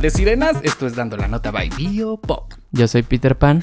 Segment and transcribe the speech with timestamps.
[0.00, 2.54] de sirenas, esto es Dando la Nota by Bio Pop.
[2.70, 3.62] Yo soy Peter Pan.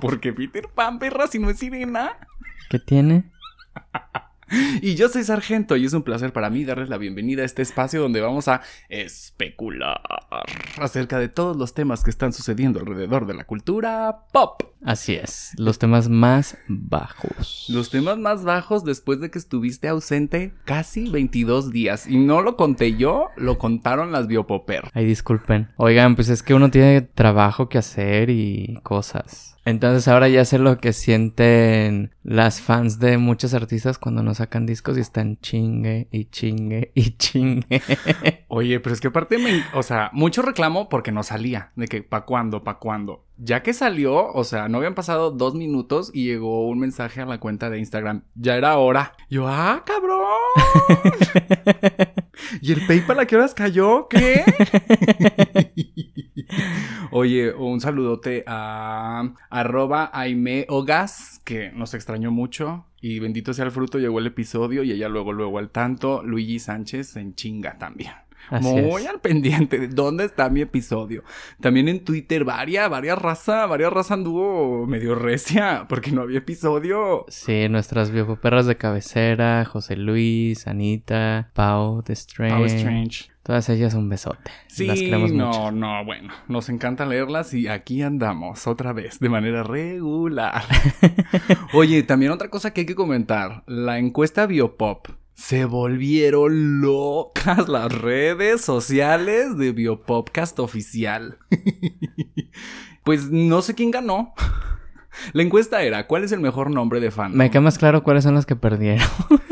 [0.00, 2.18] Porque Peter Pan, perra, si no es sirena.
[2.68, 3.30] ¿Qué tiene?
[4.82, 7.62] Y yo soy Sargento y es un placer para mí darles la bienvenida a este
[7.62, 10.00] espacio donde vamos a especular
[10.78, 14.62] acerca de todos los temas que están sucediendo alrededor de la cultura pop.
[14.84, 17.66] Así es, los temas más bajos.
[17.70, 22.06] Los temas más bajos después de que estuviste ausente casi 22 días.
[22.06, 24.90] Y no lo conté yo, lo contaron las biopoper.
[24.92, 25.68] Ay, disculpen.
[25.76, 29.53] Oigan, pues es que uno tiene trabajo que hacer y cosas.
[29.64, 34.66] Entonces ahora ya sé lo que sienten las fans de muchos artistas cuando no sacan
[34.66, 37.82] discos y están chingue y chingue y chingue.
[38.48, 42.02] Oye, pero es que aparte me, o sea, mucho reclamo porque no salía, de que
[42.02, 43.24] pa cuándo, pa cuándo.
[43.36, 47.26] Ya que salió, o sea, no habían pasado dos minutos y llegó un mensaje a
[47.26, 48.22] la cuenta de Instagram.
[48.36, 49.14] Ya era hora.
[49.28, 50.24] Yo, ah, cabrón.
[52.60, 54.06] ¿Y el PayPal a qué horas cayó?
[54.08, 54.44] ¿Qué?
[57.10, 62.86] Oye, un saludote a arroba Aime Ogas, que nos extrañó mucho.
[63.00, 66.22] Y bendito sea el fruto, llegó el episodio y ella luego, luego al tanto.
[66.22, 68.12] Luigi Sánchez en chinga también.
[68.50, 71.24] Muy al pendiente de dónde está mi episodio.
[71.60, 77.24] También en Twitter, varias, varias raza, varias raza anduvo medio recia porque no había episodio.
[77.28, 78.10] Sí, nuestras
[78.40, 82.54] perras de cabecera, José Luis, Anita, Pau de Strange.
[82.54, 83.34] Pau Strange.
[83.44, 84.50] Todas ellas un besote.
[84.68, 89.62] Sí, Las no, no, bueno, nos encanta leerlas y aquí andamos otra vez de manera
[89.62, 90.64] regular.
[91.74, 97.92] Oye, también otra cosa que hay que comentar, la encuesta Biopop se volvieron locas las
[97.92, 101.38] redes sociales de Biopopcast oficial.
[103.04, 104.34] pues no sé quién ganó.
[105.32, 107.36] La encuesta era, ¿cuál es el mejor nombre de fan?
[107.36, 109.06] Me queda más claro cuáles son los que perdieron.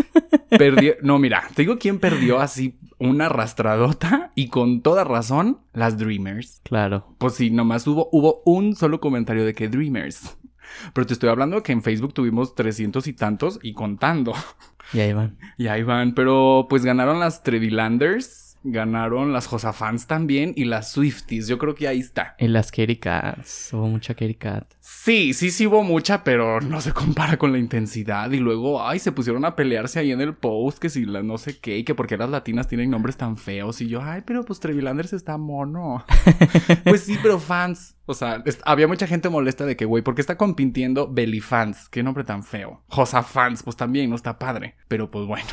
[0.58, 5.96] Perdió, no, mira, te digo quién perdió así una arrastradota y con toda razón, las
[5.96, 6.60] Dreamers.
[6.62, 7.14] Claro.
[7.18, 10.36] Pues sí, nomás hubo, hubo un solo comentario de que Dreamers.
[10.92, 14.34] Pero te estoy hablando de que en Facebook tuvimos 300 y tantos y contando.
[14.92, 15.38] Y ahí van.
[15.56, 16.14] Y ahí van.
[16.14, 18.42] Pero pues ganaron las Trevilanders.
[18.64, 21.48] Ganaron las Josafans también y las Swifties.
[21.48, 22.36] Yo creo que ahí está.
[22.38, 23.70] Y las Katy Cats.
[23.72, 24.72] Hubo mucha Katy Cat.
[24.78, 28.30] Sí, sí, sí hubo mucha, pero no se compara con la intensidad.
[28.30, 31.38] Y luego, ay, se pusieron a pelearse ahí en el post, que si las no
[31.38, 33.80] sé qué, y que porque las latinas tienen nombres tan feos.
[33.80, 36.04] Y yo, ay, pero pues Trevilanders está mono.
[36.84, 37.96] pues sí, pero fans.
[38.04, 41.88] O sea, había mucha gente molesta de que, güey, ¿por qué está compitiendo Belly Fans?
[41.88, 42.82] Qué nombre tan feo.
[42.88, 44.74] Josa Fans, pues también, no está padre.
[44.88, 45.46] Pero pues bueno,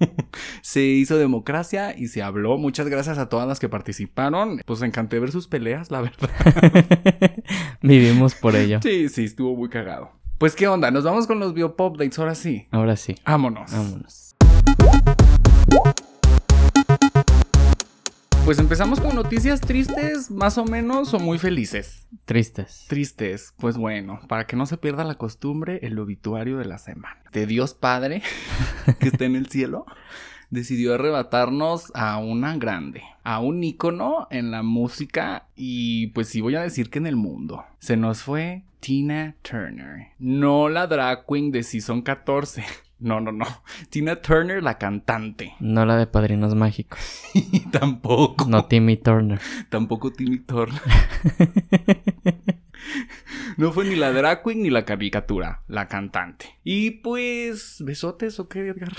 [0.62, 2.56] se hizo democracia y se habló.
[2.56, 4.60] Muchas gracias a todas las que participaron.
[4.64, 6.30] Pues encanté ver sus peleas, la verdad.
[7.82, 8.80] Vivimos por ello.
[8.82, 10.12] Sí, sí, estuvo muy cagado.
[10.38, 12.66] Pues qué onda, nos vamos con los Biopop Dates ahora sí.
[12.70, 13.14] Ahora sí.
[13.26, 13.70] Vámonos.
[13.70, 14.34] Vámonos.
[18.50, 22.08] Pues empezamos con noticias tristes, más o menos, o muy felices.
[22.24, 22.84] Tristes.
[22.88, 23.54] Tristes.
[23.56, 27.22] Pues bueno, para que no se pierda la costumbre, el obituario de la semana.
[27.30, 28.22] De Dios Padre,
[28.98, 29.86] que está en el cielo,
[30.50, 36.56] decidió arrebatarnos a una grande, a un ícono en la música y pues sí voy
[36.56, 37.64] a decir que en el mundo.
[37.78, 40.08] Se nos fue Tina Turner.
[40.18, 42.64] No la drag queen de Season 14
[43.00, 43.46] no, no, no.
[43.90, 45.54] Tina Turner, la cantante.
[45.58, 47.22] No la de Padrinos Mágicos.
[47.72, 48.46] Tampoco.
[48.46, 49.40] No Timmy Turner.
[49.68, 50.80] Tampoco Timmy Turner.
[53.56, 56.58] no fue ni la drag queen ni la caricatura, la cantante.
[56.62, 58.92] Y pues, ¿besotes o qué, Edgar?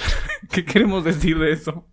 [0.51, 1.87] ¿Qué queremos decir de eso?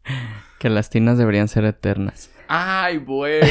[0.59, 2.31] Que las tinas deberían ser eternas.
[2.49, 3.47] Ay, bueno.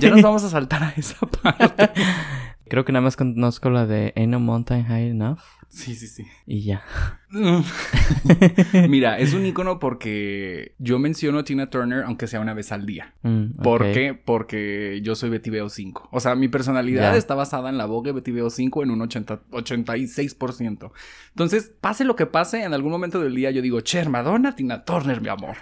[0.00, 1.90] Ya nos vamos a saltar a esa parte.
[2.68, 5.40] Creo que nada más conozco la de Ain't No Mountain High Enough.
[5.68, 6.26] Sí, sí, sí.
[6.46, 6.82] Y ya.
[8.88, 12.84] Mira, es un icono porque yo menciono a Tina Turner aunque sea una vez al
[12.84, 13.14] día.
[13.22, 14.14] Mm, ¿Por qué?
[14.14, 16.10] Porque yo soy Betty Veo 5.
[16.12, 19.40] O sea, mi personalidad está basada en la Vogue Betty Veo 5 en un 80,
[19.50, 20.92] 86%.
[21.30, 24.84] Entonces, pase lo que pase, en algún momento del día yo digo, Cher, Madonna, Tina
[24.84, 25.56] Turner, mi amor.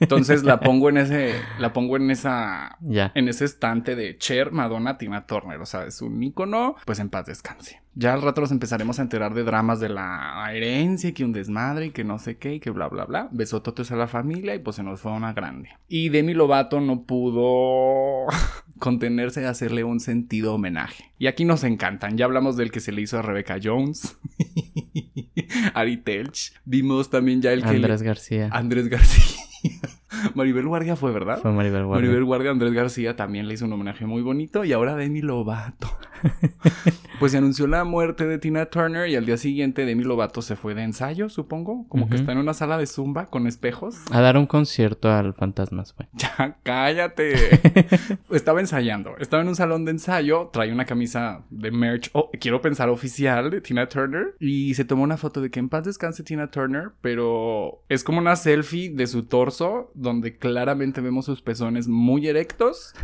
[0.00, 4.98] Entonces la pongo en ese, la pongo en esa, en ese estante de Cher, Madonna,
[4.98, 5.60] Tina Turner.
[5.60, 7.80] O sea, es un icono, pues en paz descanse.
[7.94, 11.32] Ya al rato nos empezaremos a enterar de dramas de la herencia y que un
[11.32, 13.28] desmadre y que no sé qué y que bla bla bla.
[13.32, 15.70] Besototes a la familia y pues se nos fue una grande.
[15.88, 18.26] Y Demi Lovato no pudo
[18.78, 21.12] contenerse de hacerle un sentido homenaje.
[21.18, 22.16] Y aquí nos encantan.
[22.16, 24.18] Ya hablamos del que se le hizo a Rebecca Jones.
[25.74, 26.52] Ari Telch.
[26.64, 27.68] Vimos también ya el que...
[27.68, 28.48] Andrés García.
[28.52, 29.40] Andrés García.
[30.34, 31.38] Maribel Guardia fue, ¿verdad?
[31.40, 32.06] Fue Maribel Guardia.
[32.06, 34.64] Maribel Guardia, Andrés García también le hizo un homenaje muy bonito.
[34.64, 35.88] Y ahora Demi Lovato.
[37.18, 40.56] pues se anunció la muerte de Tina Turner y al día siguiente Demi Lovato se
[40.56, 41.86] fue de ensayo, supongo.
[41.88, 43.96] Como que está en una sala de zumba con espejos.
[44.10, 46.08] A dar un concierto al Fantasmas, güey.
[46.20, 47.60] Ya, cállate.
[48.30, 49.16] estaba ensayando.
[49.18, 50.50] Estaba en un salón de ensayo.
[50.52, 54.34] Traía una camisa de merch, oh, quiero pensar oficial, de Tina Turner.
[54.38, 56.90] Y se tomó una foto de que en paz descanse Tina Turner.
[57.00, 62.94] Pero es como una selfie de su torso, donde claramente vemos sus pezones muy erectos.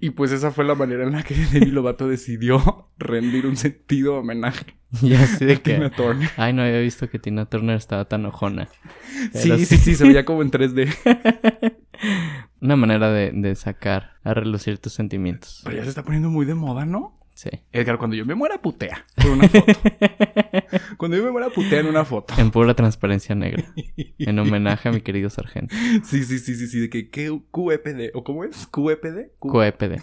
[0.00, 4.18] Y pues esa fue la manera en la que Demi Lovato decidió rendir un sentido
[4.18, 5.96] homenaje Y así de a Tina que...
[5.96, 6.30] Turner.
[6.36, 8.68] Ay, no había visto que Tina Turner estaba tan ojona.
[9.32, 11.74] Pero Sí, sí, sí, se veía como en 3D.
[12.60, 15.62] Una manera de, de sacar a relucir tus sentimientos.
[15.64, 17.17] Pero ya se está poniendo muy de moda, ¿no?
[17.38, 17.50] Sí.
[17.70, 19.72] Edgar, cuando yo me muera, putea por una foto.
[20.96, 22.34] cuando yo me muera, putea en una foto.
[22.36, 23.62] En pura transparencia negra.
[24.18, 25.72] En homenaje a mi querido sargento.
[26.02, 27.30] Sí, sí, sí, sí, sí, de que ¿qué?
[27.52, 28.66] QEPD, ¿o cómo es?
[28.66, 29.36] QEPD.
[29.38, 30.02] Q- QEPD.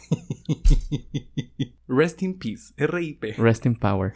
[1.89, 3.38] Rest in peace, RIP.
[3.38, 4.13] Rest in power.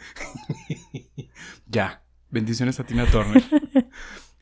[1.66, 3.44] Ya, bendiciones a Tina Turner.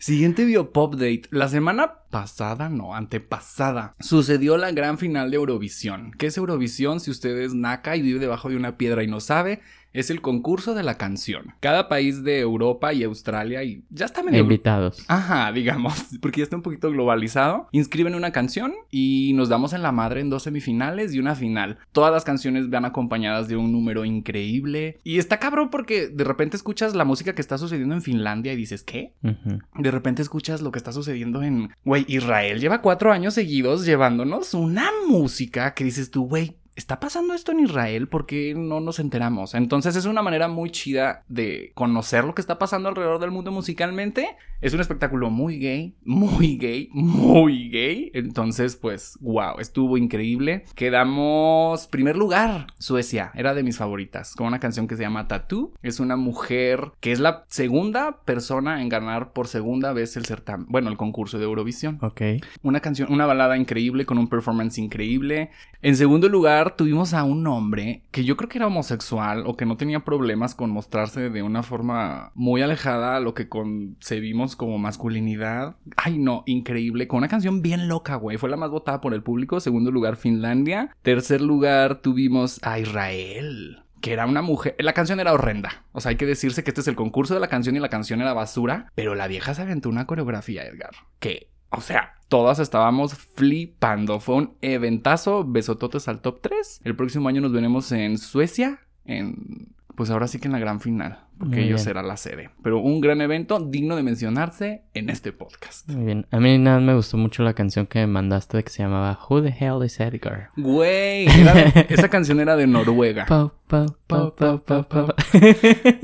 [0.01, 1.23] Siguiente Biopop Date.
[1.31, 6.13] La semana pasada, no, antepasada, sucedió la gran final de Eurovisión.
[6.17, 7.01] ¿Qué es Eurovisión?
[7.01, 9.61] Si usted es naca y vive debajo de una piedra y no sabe,
[9.93, 11.55] es el concurso de la canción.
[11.61, 14.41] Cada país de Europa y Australia y ya está medio...
[14.41, 15.05] Invitados.
[15.09, 17.69] Ajá, digamos, porque ya está un poquito globalizado.
[17.73, 21.79] Inscriben una canción y nos damos en la madre en dos semifinales y una final.
[21.93, 24.99] Todas las canciones van acompañadas de un número increíble.
[25.05, 28.57] Y está cabrón porque de repente escuchas la música que está sucediendo en Finlandia y
[28.57, 29.15] dices, ¿qué?
[29.23, 31.71] De repente escuchas lo que está sucediendo en...
[31.85, 36.57] Güey, Israel lleva cuatro años seguidos llevándonos una música que dices tú, güey.
[36.79, 38.07] ¿Está pasando esto en Israel?
[38.07, 39.55] ¿Por qué no nos enteramos?
[39.55, 43.51] Entonces es una manera muy chida de conocer lo que está pasando alrededor del mundo
[43.51, 44.37] musicalmente.
[44.61, 48.13] Es un espectáculo muy gay, muy gay, muy gay.
[48.15, 50.67] Entonces, pues, wow, estuvo increíble.
[50.77, 55.73] Quedamos primer lugar, Suecia, era de mis favoritas, con una canción que se llama Tattoo.
[55.83, 60.67] Es una mujer que es la segunda persona en ganar por segunda vez el certamen,
[60.69, 61.99] bueno, el concurso de Eurovisión.
[62.03, 62.23] Ok.
[62.63, 65.51] Una canción, una balada increíble con un performance increíble.
[65.83, 69.67] En segundo lugar, tuvimos a un hombre que yo creo que era homosexual o que
[69.67, 74.79] no tenía problemas con mostrarse de una forma muy alejada a lo que concebimos como
[74.79, 75.77] masculinidad.
[75.97, 77.09] Ay, no, increíble.
[77.09, 78.37] Con una canción bien loca, güey.
[78.37, 79.61] Fue la más votada por el público.
[79.61, 80.95] Segundo lugar, Finlandia.
[81.03, 84.77] Tercer lugar, tuvimos a Israel que era una mujer.
[84.79, 85.85] La canción era horrenda.
[85.93, 87.89] O sea, hay que decirse que este es el concurso de la canción y la
[87.89, 88.93] canción era basura.
[88.95, 90.91] Pero la vieja se aventó una coreografía, Edgar.
[91.19, 94.21] Que, o sea, todas estábamos flipando.
[94.21, 95.45] Fue un eventazo.
[95.45, 96.81] Besototes al top 3.
[96.85, 98.81] El próximo año nos veremos en Suecia.
[99.05, 99.75] En.
[99.95, 101.25] Pues ahora sí que en la gran final.
[101.39, 101.85] Porque Muy ellos bien.
[101.85, 102.51] será la sede.
[102.63, 105.89] Pero un gran evento digno de mencionarse en este podcast.
[105.89, 106.27] Muy bien.
[106.33, 109.43] A mí nada me gustó mucho la canción que me mandaste que se llamaba Who
[109.43, 110.51] the Hell is Edgar?
[110.57, 113.27] Güey, de- esa canción era de Noruega.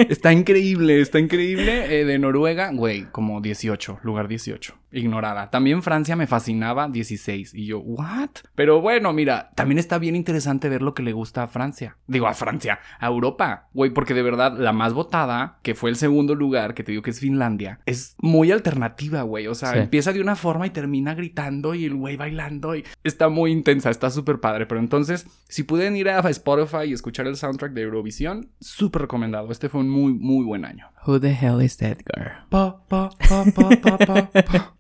[0.08, 2.00] Está increíble, está increíble.
[2.00, 4.74] Eh, de Noruega, güey, como 18, lugar 18.
[4.92, 5.50] Ignorada.
[5.50, 7.54] También Francia me fascinaba, 16.
[7.54, 8.28] Y yo, ¿what?
[8.54, 11.96] Pero bueno, mira, también está bien interesante ver lo que le gusta a Francia.
[12.06, 13.68] Digo, a Francia, a Europa.
[13.74, 15.23] Güey, porque de verdad la más votada,
[15.62, 19.46] que fue el segundo lugar, que te digo que es Finlandia, es muy alternativa, güey.
[19.46, 19.78] O sea, Sí.
[19.78, 22.74] empieza de una forma y termina gritando y el güey bailando.
[22.76, 24.66] Y está muy intensa, está súper padre.
[24.66, 29.50] Pero entonces, si pueden ir a Spotify y escuchar el soundtrack de Eurovisión, súper recomendado.
[29.50, 30.86] Este fue un muy, muy buen año.
[31.06, 32.46] Who the hell is Edgar?
[32.48, 34.73] Pa, pa, pa, pa, pa, pa, pa.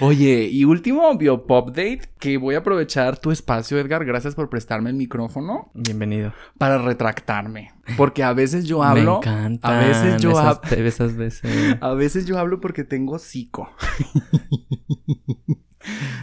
[0.00, 4.90] Oye, y último Biopop Date, que voy a aprovechar tu espacio, Edgar, gracias por prestarme
[4.90, 6.32] el micrófono Bienvenido.
[6.58, 7.72] para retractarme.
[7.96, 9.20] Porque a veces yo hablo.
[9.22, 9.68] Me encanta.
[9.68, 10.86] A veces yo hablo.
[10.86, 11.76] esas veces.
[11.80, 13.70] A veces yo hablo porque tengo psico.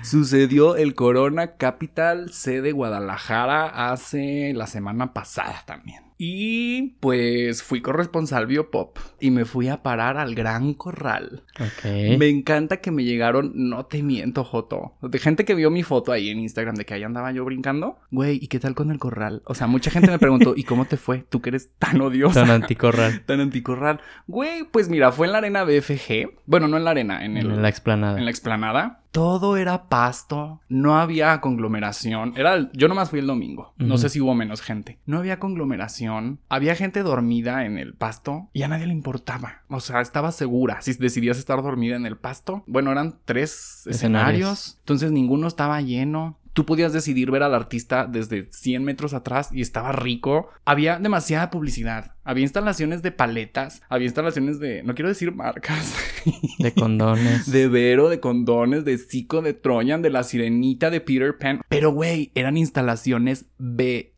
[0.02, 6.11] Sucedió el Corona Capital sede Guadalajara hace la semana pasada también.
[6.24, 11.42] Y pues fui corresponsal Biopop y me fui a parar al Gran Corral.
[11.84, 14.94] Me encanta que me llegaron, no te miento, Joto.
[15.02, 17.98] De gente que vio mi foto ahí en Instagram de que ahí andaba yo brincando.
[18.12, 19.42] Güey, ¿y qué tal con el corral?
[19.46, 21.26] O sea, mucha gente me preguntó, ¿y cómo te fue?
[21.28, 22.42] Tú que eres tan odiosa.
[22.42, 23.22] Tan anticorral.
[23.26, 24.00] Tan anticorral.
[24.28, 26.34] Güey, pues mira, fue en la arena BFG.
[26.46, 28.20] Bueno, no en la arena, en, el, En la explanada.
[28.20, 29.01] en la explanada.
[29.12, 32.34] Todo era pasto, no había conglomeración.
[32.38, 33.74] Era el- yo nomás fui el domingo.
[33.78, 35.00] No sé si hubo menos gente.
[35.06, 36.40] No había conglomeración.
[36.50, 39.64] Había gente dormida en el pasto y a nadie le importaba.
[39.68, 42.64] O sea, estaba segura si decidías estar dormida en el pasto.
[42.68, 43.96] Bueno, eran tres escenarios.
[43.96, 44.76] Escenarios.
[44.80, 46.38] Entonces ninguno estaba lleno.
[46.54, 50.50] Tú podías decidir ver al artista desde 100 metros atrás y estaba rico.
[50.66, 52.16] Había demasiada publicidad.
[52.24, 53.82] Había instalaciones de paletas.
[53.90, 54.84] Había instalaciones de...
[54.84, 55.96] No quiero decir marcas.
[56.60, 57.52] De condones.
[57.52, 61.62] De Vero, de condones, de Zico, de Troyan, de la Sirenita, de Peter Pan.
[61.68, 63.46] Pero, güey, eran instalaciones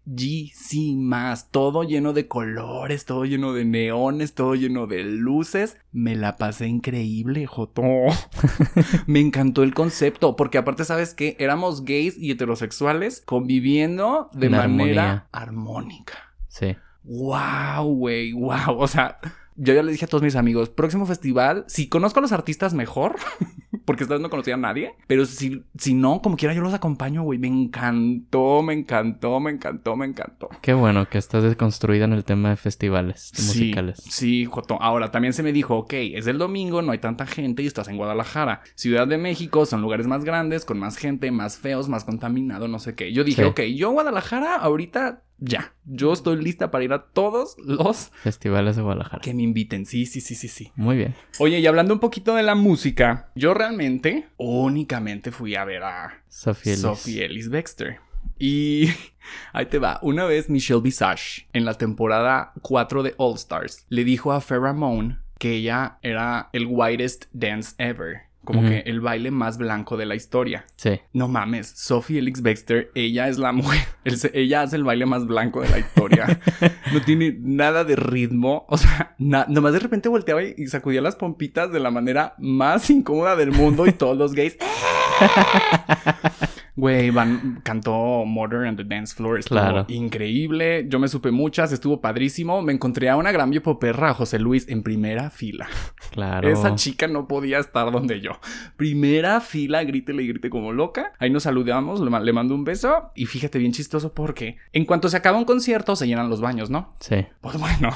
[0.06, 1.50] bellísimas.
[1.50, 5.78] Todo lleno de colores, todo lleno de neones, todo lleno de luces.
[5.92, 7.84] Me la pasé increíble, Joto.
[9.08, 11.36] Me encantó el concepto, porque aparte, ¿sabes qué?
[11.40, 15.84] Éramos gays y heterosexuales conviviendo de manera armonía.
[15.84, 16.34] armónica.
[16.48, 16.76] Sí.
[17.04, 18.78] Wow, güey, wow.
[18.78, 19.20] O sea,
[19.56, 22.74] yo ya le dije a todos mis amigos, próximo festival, si conozco a los artistas
[22.74, 23.16] mejor,
[23.86, 26.74] porque esta vez no conocía a nadie, pero si, si no, como quiera yo los
[26.74, 27.38] acompaño, güey.
[27.40, 30.50] Me encantó, me encantó, me encantó, me encantó.
[30.62, 34.02] Qué bueno que estás deconstruida en el tema de festivales de Sí, musicales.
[34.10, 34.82] Sí, Joto.
[34.82, 37.88] Ahora también se me dijo, ok, es el domingo, no hay tanta gente y estás
[37.88, 38.62] en Guadalajara.
[38.76, 42.80] Ciudad de México son lugares más grandes, con más gente, más feos, más contaminado, no
[42.80, 43.12] sé qué.
[43.14, 43.48] Yo dije, Sí.
[43.50, 45.74] ok, yo Guadalajara ahorita ya.
[45.86, 49.22] Yo estoy lista para ir a todos los Festivales de Guadalajara.
[49.22, 49.86] que me inviten.
[49.86, 50.72] Sí, sí, sí, sí, sí.
[50.76, 51.16] Muy bien.
[51.40, 56.24] Oye, y hablando un poquito de la música, yo realmente únicamente fui a ver a
[56.66, 56.82] Ellis.
[56.82, 57.96] Sophie Ellis Bextor.
[58.40, 58.90] Y
[59.54, 60.00] ahí te va.
[60.02, 65.20] Una vez Michelle Visage, en la temporada 4 de All Stars, le dijo a Pheromone
[65.40, 68.22] que ella era el whitest dance ever.
[68.44, 70.66] Como que el baile más blanco de la historia.
[70.76, 71.00] Sí.
[71.14, 75.26] No mames, Sophie Elix Bextor, ella es la mujer, el- ella hace el baile más
[75.26, 76.40] blanco de la historia.
[76.94, 81.02] No tiene nada de ritmo, o sea, na- nomás de repente volteaba y y sacudía
[81.02, 84.58] las pompitas de la manera más incómoda del mundo y todos los gays.
[86.76, 89.38] Güey, Van cantó Murder on the Dance Floor.
[89.40, 89.86] Estuvo Claro.
[89.90, 90.88] increíble.
[90.90, 92.62] Yo me supe muchas, estuvo padrísimo.
[92.64, 95.68] Me encontré a una gran biopoperra, José Luis, en primera fila.
[96.12, 96.50] Claro.
[96.50, 98.32] Esa chica no podía estar donde yo.
[98.76, 101.14] Primera fila, grítele y grite como loca.
[101.20, 103.12] Ahí nos saludamos, le mando un beso.
[103.16, 106.70] Y fíjate, bien chistoso porque en cuanto se acaba un concierto, se llenan los baños,
[106.72, 106.96] ¿no?
[107.00, 107.26] Sí.
[107.42, 107.90] Pues bueno,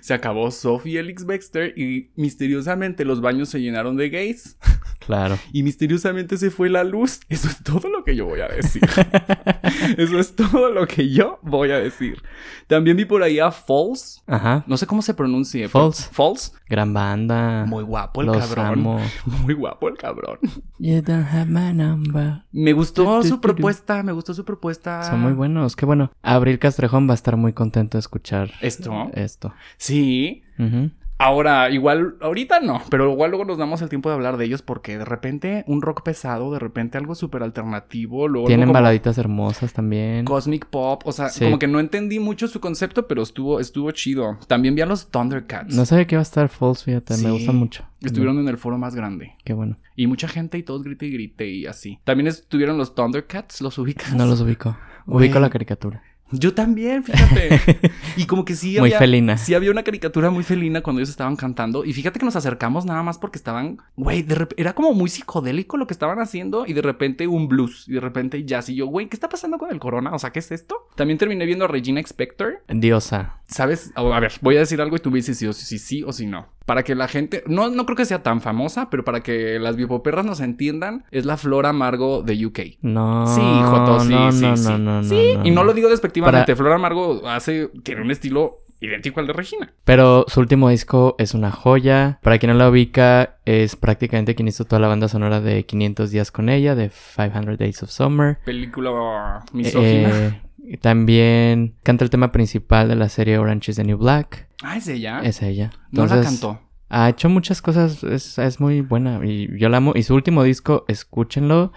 [0.00, 4.58] se acabó Sophie Elix Baxter y misteriosamente los baños se llenaron de gays.
[5.04, 5.38] Claro.
[5.52, 7.20] Y misteriosamente se fue la luz.
[7.28, 8.82] Eso es todo lo que yo voy a decir.
[9.98, 12.22] Eso es todo lo que yo voy a decir.
[12.66, 14.22] También vi por ahí a Falls.
[14.26, 14.64] Ajá.
[14.66, 15.68] No sé cómo se pronuncia.
[15.68, 16.08] Falls.
[16.12, 16.54] Falls.
[16.68, 17.64] Gran banda.
[17.66, 18.66] Muy guapo el Los cabrón.
[18.66, 19.00] amo.
[19.42, 20.38] Muy guapo el cabrón.
[20.78, 22.42] You don't have my number.
[22.52, 25.02] Me gustó su propuesta, me gustó su propuesta.
[25.04, 25.76] Son muy buenos.
[25.76, 26.10] Qué bueno.
[26.22, 29.10] Abril Castrejón va a estar muy contento de escuchar Esto.
[29.14, 29.52] esto.
[29.76, 30.42] Sí.
[30.58, 30.90] Ujú.
[31.24, 34.60] Ahora, igual, ahorita no, pero igual luego nos damos el tiempo de hablar de ellos
[34.60, 39.72] porque de repente un rock pesado, de repente algo súper alternativo, luego Tienen baladitas hermosas
[39.72, 40.26] también.
[40.26, 41.42] Cosmic Pop, o sea, Sí.
[41.44, 44.36] como que no entendí mucho su concepto, pero estuvo, estuvo chido.
[44.48, 45.74] También vi a los Thundercats.
[45.74, 47.14] No sabía que iba a estar False, fíjate.
[47.14, 47.24] Sí.
[47.24, 47.84] Me gustan mucho.
[48.02, 49.32] Estuvieron en el foro más grande.
[49.44, 49.78] Qué bueno.
[49.96, 52.00] Y mucha gente y todos grite y grite y así.
[52.04, 54.12] También estuvieron los Thundercats, los ubicas.
[54.12, 54.76] No los ubico.
[55.06, 56.02] Ubico la caricatura.
[56.30, 57.60] Yo también, fíjate.
[58.16, 59.38] y como que sí Muy había, felina.
[59.38, 61.84] Sí había una caricatura muy felina cuando ellos estaban cantando.
[61.84, 64.26] Y fíjate que nos acercamos nada más porque estaban, güey,
[64.56, 66.66] era como muy psicodélico lo que estaban haciendo.
[66.66, 67.86] Y de repente un blues.
[67.88, 68.68] Y de repente jazz.
[68.68, 70.12] Y yo, güey, ¿qué está pasando con el corona?
[70.14, 70.88] O sea, ¿qué es esto?
[70.96, 72.62] También terminé viendo a Regina Expector.
[72.68, 73.40] Diosa.
[73.46, 73.92] ¿Sabes?
[73.94, 76.02] A ver, voy a decir algo y tú me dices si o si, si sí
[76.02, 76.48] o si no.
[76.66, 79.76] Para que la gente, no, no creo que sea tan famosa, pero para que las
[79.76, 82.58] biopoperras nos entiendan, es la Flor Amargo de UK.
[82.80, 83.26] No.
[83.26, 84.72] Sí, Joto, sí, no, sí, no, sí.
[84.78, 86.46] no, Sí, y no lo digo despectivamente.
[86.46, 89.72] Para- Flor Amargo hace, tiene un estilo idéntico al de Regina.
[89.84, 92.18] Pero su último disco es una joya.
[92.22, 96.10] Para quien no la ubica, es prácticamente quien hizo toda la banda sonora de 500
[96.10, 98.38] días con ella, de 500 Days of Summer.
[98.44, 100.08] Película misógina.
[100.10, 104.48] Eh, y también canta el tema principal de la serie Orange is the New Black.
[104.64, 105.20] Ah, es ella.
[105.22, 105.70] Es ella.
[105.90, 106.60] no la cantó.
[106.88, 109.92] Ha hecho muchas cosas, es, es muy buena y yo la amo.
[109.96, 111.72] Y su último disco, escúchenlo,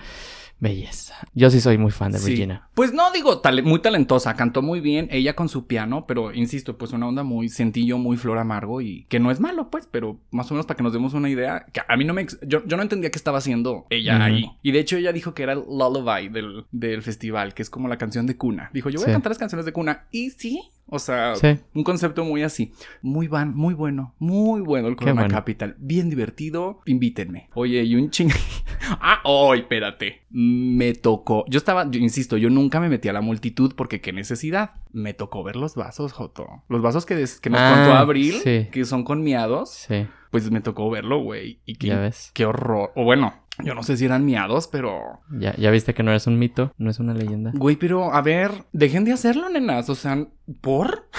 [0.59, 1.15] belleza.
[1.33, 2.31] Yo sí soy muy fan de Sí.
[2.31, 2.67] Regina.
[2.73, 6.77] Pues no digo tale- muy talentosa, cantó muy bien, ella con su piano, pero insisto,
[6.77, 10.19] pues una onda muy sencillo, muy flor amargo y que no es malo, pues, pero
[10.31, 12.25] más o menos para que nos demos una idea, que a mí no me...
[12.45, 14.45] Yo, yo no entendía qué estaba haciendo ella ahí.
[14.63, 17.87] Y de hecho ella dijo que era el lullaby del, del festival, que es como
[17.87, 18.69] la canción de cuna.
[18.73, 19.11] Dijo, yo voy Sí.
[19.11, 20.05] a cantar las canciones de cuna.
[20.11, 21.59] Y sí, o sea, Sí.
[21.73, 22.71] un concepto muy así.
[23.01, 25.33] Muy van, muy bueno, muy bueno el Corona bueno.
[25.35, 25.75] Capital.
[25.79, 27.49] Bien divertido, invítenme.
[27.53, 28.29] Oye, y un ching...
[29.01, 30.23] ah, oh, espérate.
[30.29, 31.45] Me tocó.
[31.47, 34.71] Yo estaba, yo insisto, yo nunca me metí a la multitud porque qué necesidad.
[34.91, 36.63] Me tocó ver los vasos, Joto.
[36.69, 38.67] Los vasos que, des- que nos Ah, contó Abril, sí.
[38.71, 39.71] que son con miados.
[39.87, 41.59] Sí, Pues me tocó verlo, güey.
[41.65, 42.31] Y qué, ya ves.
[42.33, 42.91] qué horror.
[42.95, 43.33] O bueno,
[43.63, 46.73] yo no sé si eran miados, pero Ya, ya viste que no eres un mito,
[46.77, 47.51] no es una leyenda.
[47.53, 49.89] Güey, pero a ver, dejen de hacerlo, nenas.
[49.89, 50.27] O sea,
[50.61, 51.09] ¿por?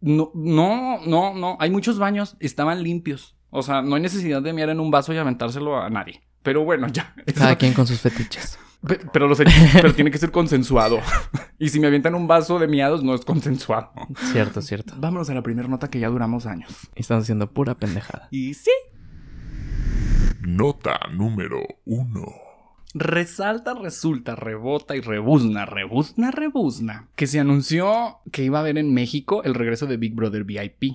[0.00, 1.56] No, no, no, no.
[1.60, 3.36] Hay muchos baños, estaban limpios.
[3.50, 6.22] O sea, no hay necesidad de mirar en un vaso y aventárselo a nadie.
[6.42, 7.14] Pero bueno, ya.
[7.36, 8.58] Cada quien con sus fetiches.
[8.86, 9.38] Pe- Pero, los-
[9.72, 11.00] pero tiene que ser consensuado.
[11.60, 13.90] Y si me avientan un vaso de miados, no es consensuado.
[14.30, 14.94] Cierto, cierto.
[14.96, 16.72] Vámonos a la primera nota que ya duramos años.
[16.94, 18.28] Están haciendo pura pendejada.
[18.30, 18.70] Y sí.
[20.48, 22.47] Nota número 1.
[22.98, 27.06] Resalta, resulta, rebota y rebuzna, rebuzna, rebuzna.
[27.14, 30.94] Que se anunció que iba a haber en México el regreso de Big Brother VIP.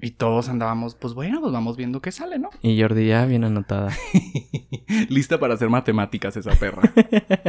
[0.00, 2.50] Y todos andábamos, pues bueno, pues vamos viendo qué sale, ¿no?
[2.60, 3.92] Y Jordi ya bien anotada.
[5.08, 6.92] Lista para hacer matemáticas esa perra.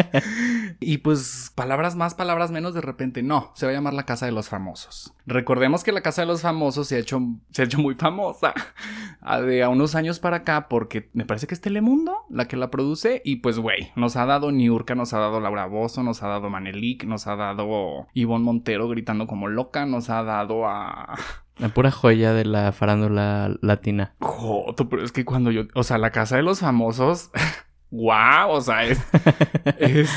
[0.79, 4.27] y pues palabras más, palabras menos, de repente no, se va a llamar la Casa
[4.27, 5.13] de los Famosos.
[5.25, 7.21] Recordemos que la Casa de los Famosos se ha hecho,
[7.51, 8.53] se ha hecho muy famosa
[9.45, 12.69] de a unos años para acá porque me parece que es Telemundo la que la
[12.69, 16.27] produce y pues güey, nos ha dado Niurka, nos ha dado Laura Bozo, nos ha
[16.27, 21.17] dado Manelik, nos ha dado Ivonne Montero gritando como loca, nos ha dado a
[21.57, 24.13] la pura joya de la farándula latina.
[24.19, 27.31] Joto, pero es que cuando yo, o sea, la casa de los famosos,
[27.91, 28.83] wow, o sea,
[29.79, 30.11] es,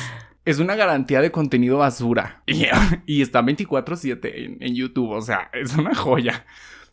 [0.45, 2.43] es, una garantía de contenido basura.
[2.47, 6.45] Y, está 24/7 en, en YouTube, o sea, es una joya.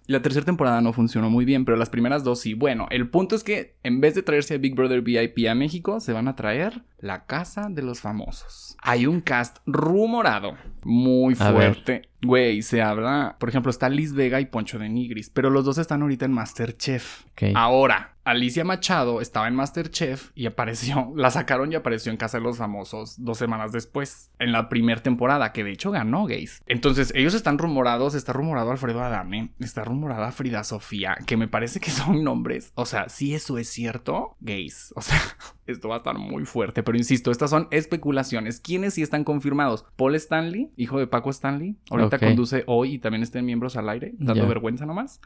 [0.08, 2.54] La tercera temporada no funcionó muy bien, pero las primeras dos sí.
[2.54, 6.00] Bueno, el punto es que en vez de traerse a Big Brother VIP a México,
[6.00, 8.78] se van a traer la Casa de los Famosos.
[8.82, 12.10] Hay un cast rumorado muy fuerte.
[12.26, 15.78] Güey, se habla, por ejemplo, está Liz Vega y Poncho de Nigris, pero los dos
[15.78, 17.26] están ahorita en Masterchef.
[17.54, 22.44] Ahora, Alicia Machado estaba en Masterchef y apareció, la sacaron y apareció en Casa de
[22.44, 26.64] los Famosos dos semanas después, en la primera temporada, que de hecho ganó gays.
[26.66, 31.80] Entonces, ellos están rumorados, está rumorado Alfredo Adame, está rumorada Frida Sofía, que me parece
[31.80, 35.22] que son nombres, o sea, si eso es cierto, gays, o sea,
[35.68, 38.60] esto va a estar muy fuerte, pero insisto, estas son especulaciones.
[38.60, 39.86] ¿Quiénes sí están confirmados?
[39.96, 44.14] Paul Stanley, hijo de Paco Stanley, ahorita conduce hoy y también estén miembros al aire,
[44.18, 45.20] dando vergüenza nomás.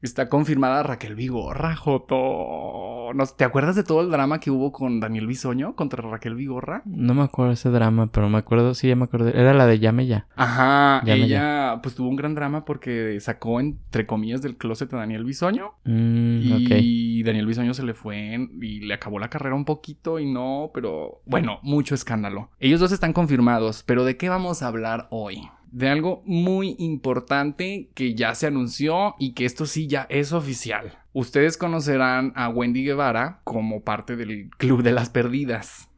[0.00, 3.12] Está confirmada Raquel Vigorra, Joto.
[3.14, 6.82] ¿No, ¿Te acuerdas de todo el drama que hubo con Daniel Bisoño contra Raquel Vigorra?
[6.84, 9.28] No me acuerdo ese drama, pero me acuerdo, sí, ya me acuerdo.
[9.30, 10.28] Era la de Llame Ya.
[10.36, 15.24] Ajá, ella pues tuvo un gran drama porque sacó entre comillas del closet a Daniel
[15.24, 15.72] Bisoño.
[15.84, 16.38] Mm,
[16.78, 20.70] y Daniel Bisoño se le fue y le acabó la carrera un poquito y no,
[20.72, 22.50] pero bueno, mucho escándalo.
[22.60, 25.48] Ellos dos están confirmados, pero ¿de qué vamos a hablar hoy?
[25.70, 30.98] De algo muy importante que ya se anunció y que esto sí ya es oficial.
[31.12, 35.88] Ustedes conocerán a Wendy Guevara como parte del Club de las Perdidas.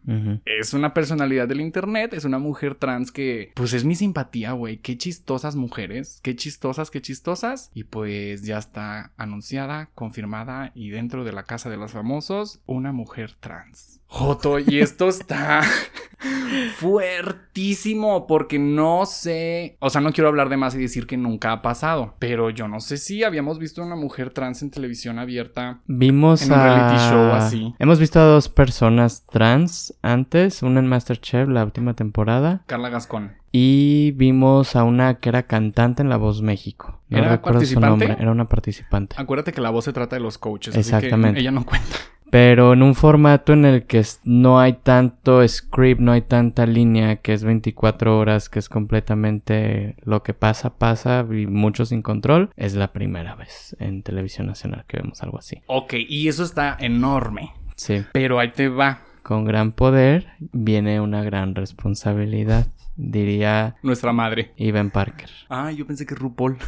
[0.44, 4.78] Es una personalidad del internet, es una mujer trans que, pues es mi simpatía, güey.
[4.78, 7.70] Qué chistosas mujeres, qué chistosas, qué chistosas.
[7.74, 12.92] Y pues ya está anunciada, confirmada y dentro de la casa de los famosos, una
[12.92, 14.00] mujer trans.
[14.06, 15.62] Joto, y esto está
[16.76, 21.52] fuertísimo porque no sé, o sea, no quiero hablar de más y decir que nunca
[21.52, 25.80] ha pasado, pero yo no sé si habíamos visto una mujer trans en televisión abierta.
[25.86, 27.72] Vimos en un reality show así.
[27.78, 32.62] Hemos visto a dos personas trans antes, una en Masterchef, la última temporada.
[32.66, 33.32] Carla Gascón.
[33.52, 37.00] Y vimos a una que era cantante en La Voz México.
[37.08, 39.16] No ¿Era recuerdo su nombre, era una participante.
[39.18, 40.76] Acuérdate que la voz se trata de los coaches.
[40.76, 41.28] Exactamente.
[41.28, 41.96] Así que ella no cuenta.
[42.30, 47.16] Pero en un formato en el que no hay tanto script, no hay tanta línea,
[47.16, 52.50] que es 24 horas, que es completamente lo que pasa, pasa y mucho sin control,
[52.56, 55.60] es la primera vez en televisión nacional que vemos algo así.
[55.66, 57.52] Ok, y eso está enorme.
[57.74, 58.04] Sí.
[58.12, 59.00] Pero ahí te va.
[59.30, 62.66] Con gran poder viene una gran responsabilidad,
[62.96, 64.50] diría nuestra madre.
[64.56, 65.30] Ivan Parker.
[65.48, 66.58] Ah, yo pensé que RuPaul.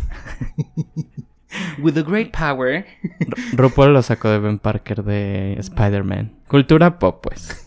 [1.83, 2.87] With a great power.
[3.55, 6.37] RuPaul lo sacó de Ben Parker de Spider-Man.
[6.47, 7.67] Cultura pop, pues.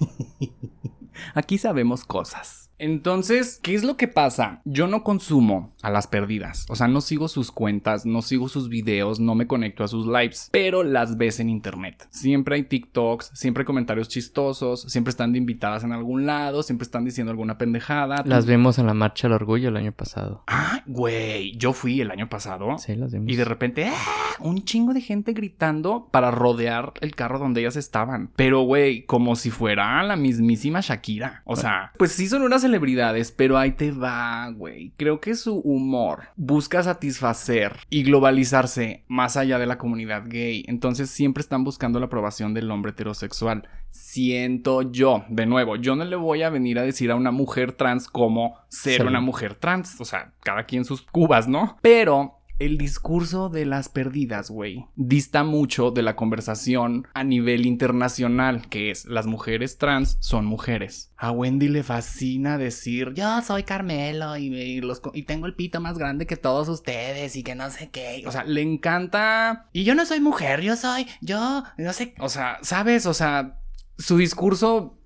[1.33, 2.64] Aquí sabemos cosas.
[2.77, 4.61] Entonces, ¿qué es lo que pasa?
[4.65, 6.65] Yo no consumo a las perdidas.
[6.69, 10.05] O sea, no sigo sus cuentas, no sigo sus videos, no me conecto a sus
[10.05, 12.07] lives, pero las ves en internet.
[12.09, 16.83] Siempre hay TikToks, siempre hay comentarios chistosos, siempre están de invitadas en algún lado, siempre
[16.83, 18.23] están diciendo alguna pendejada.
[18.25, 20.43] Las vimos en la Marcha del Orgullo el año pasado.
[20.47, 22.77] Ah, güey, yo fui el año pasado.
[22.77, 23.31] Sí, las vimos.
[23.31, 24.25] Y de repente, ¡ah!
[24.39, 28.31] un chingo de gente gritando para rodear el carro donde ellas estaban.
[28.35, 31.41] Pero, güey, como si fuera la mismísima Shakira.
[31.45, 34.91] O sea, pues sí son unas celebridades, pero ahí te va, güey.
[34.97, 40.65] Creo que su humor busca satisfacer y globalizarse más allá de la comunidad gay.
[40.67, 43.67] Entonces siempre están buscando la aprobación del hombre heterosexual.
[43.91, 47.73] Siento yo, de nuevo, yo no le voy a venir a decir a una mujer
[47.73, 50.01] trans cómo ser una mujer trans.
[50.01, 51.77] O sea, cada quien sus cubas, ¿no?
[51.81, 58.69] Pero el discurso de las perdidas, güey, dista mucho de la conversación a nivel internacional,
[58.69, 61.11] que es las mujeres trans son mujeres.
[61.17, 64.81] A Wendy le fascina decir, yo soy Carmelo y,
[65.13, 68.23] y, tengo el pito más grande que todos ustedes y que no sé qué.
[68.25, 69.67] O sea, le encanta...
[69.73, 73.05] Y yo no soy mujer, yo soy, yo, no sé, o sea, ¿sabes?
[73.05, 73.59] O sea,
[73.97, 74.97] su discurso,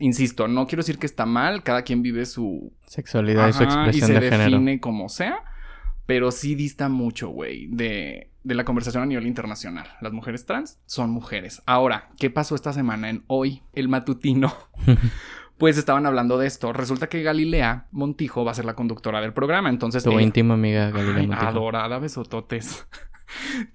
[0.00, 4.10] insisto, no quiero decir que está mal, cada quien vive su sexualidad y su expresión
[4.10, 5.42] y se define como sea
[6.06, 9.88] pero sí dista mucho, güey, de, de la conversación a nivel internacional.
[10.00, 11.62] Las mujeres trans son mujeres.
[11.66, 13.62] Ahora, ¿qué pasó esta semana en hoy?
[13.72, 14.54] El matutino.
[15.58, 16.72] pues estaban hablando de esto.
[16.72, 19.68] Resulta que Galilea Montijo va a ser la conductora del programa.
[19.68, 20.04] Entonces.
[20.04, 21.46] Tu íntima amiga Galilea Montijo.
[21.46, 22.86] Adorada besototes.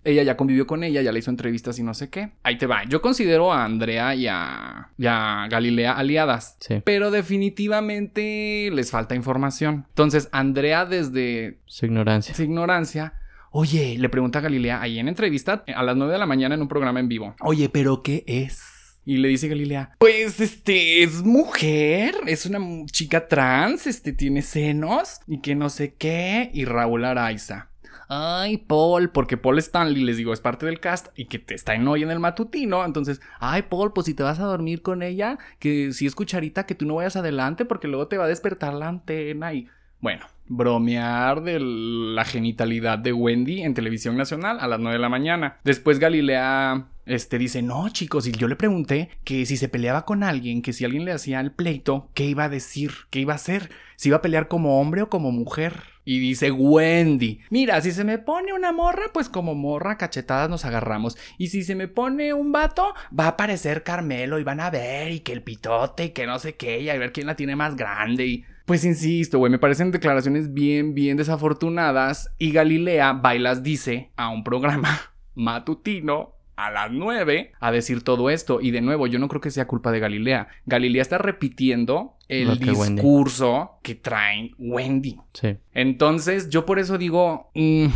[0.04, 2.32] Ella ya convivió con ella, ya le hizo entrevistas y no sé qué.
[2.44, 2.84] Ahí te va.
[2.86, 6.58] Yo considero a Andrea y a, y a Galilea aliadas.
[6.60, 6.82] Sí.
[6.84, 9.86] Pero definitivamente les falta información.
[9.90, 12.34] Entonces, Andrea desde Su ignorancia.
[12.36, 13.14] su ignorancia.
[13.52, 16.62] Oye, le pregunta a Galilea ahí en entrevista a las 9 de la mañana en
[16.62, 17.36] un programa en vivo.
[17.42, 18.62] Oye, pero ¿qué es?
[19.04, 25.20] Y le dice Galilea, pues este es mujer, es una chica trans, este tiene senos
[25.28, 26.52] y que no sé qué.
[26.54, 27.71] Y Raúl Araiza.
[28.14, 31.76] Ay, Paul, porque Paul Stanley, les digo, es parte del cast y que te está
[31.76, 32.84] en hoy en el matutino.
[32.84, 36.66] Entonces, ay, Paul, pues si te vas a dormir con ella, que si es cucharita,
[36.66, 39.70] que tú no vayas adelante porque luego te va a despertar la antena y
[40.02, 45.10] bueno, bromear de la genitalidad de Wendy en televisión nacional a las 9 de la
[45.10, 45.60] mañana.
[45.64, 50.24] Después Galilea este dice, "No, chicos, y yo le pregunté que si se peleaba con
[50.24, 52.92] alguien, que si alguien le hacía el pleito, ¿qué iba a decir?
[53.10, 53.70] ¿Qué iba a hacer?
[53.96, 58.04] ¿Si iba a pelear como hombre o como mujer?" Y dice Wendy, mira, si se
[58.04, 61.16] me pone una morra, pues como morra, cachetadas nos agarramos.
[61.38, 65.12] Y si se me pone un vato, va a aparecer Carmelo y van a ver
[65.12, 67.56] y que el pitote y que no sé qué, y a ver quién la tiene
[67.56, 68.26] más grande.
[68.26, 72.34] Y pues insisto, güey, me parecen declaraciones bien, bien desafortunadas.
[72.38, 74.98] Y Galilea Bailas dice a un programa
[75.36, 78.62] matutino a las 9 a decir todo esto.
[78.62, 80.48] Y de nuevo, yo no creo que sea culpa de Galilea.
[80.68, 82.70] Galilea está repitiendo el Wendy.
[82.70, 85.18] discurso que traen Wendy.
[85.34, 85.58] Sí.
[85.74, 87.88] Entonces, yo por eso digo, mm,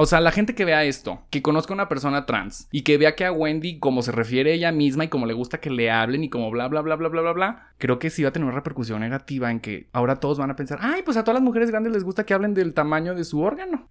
[0.00, 2.96] o sea, la gente que vea esto, que conozca a una persona trans y que
[2.98, 5.90] vea que a Wendy, como se refiere ella misma y como le gusta que le
[5.90, 8.32] hablen y como bla, bla, bla, bla, bla, bla, bla, creo que sí va a
[8.32, 11.34] tener una repercusión negativa en que ahora todos van a pensar, ay, pues a todas
[11.34, 13.88] las mujeres grandes les gusta que hablen del tamaño de su órgano.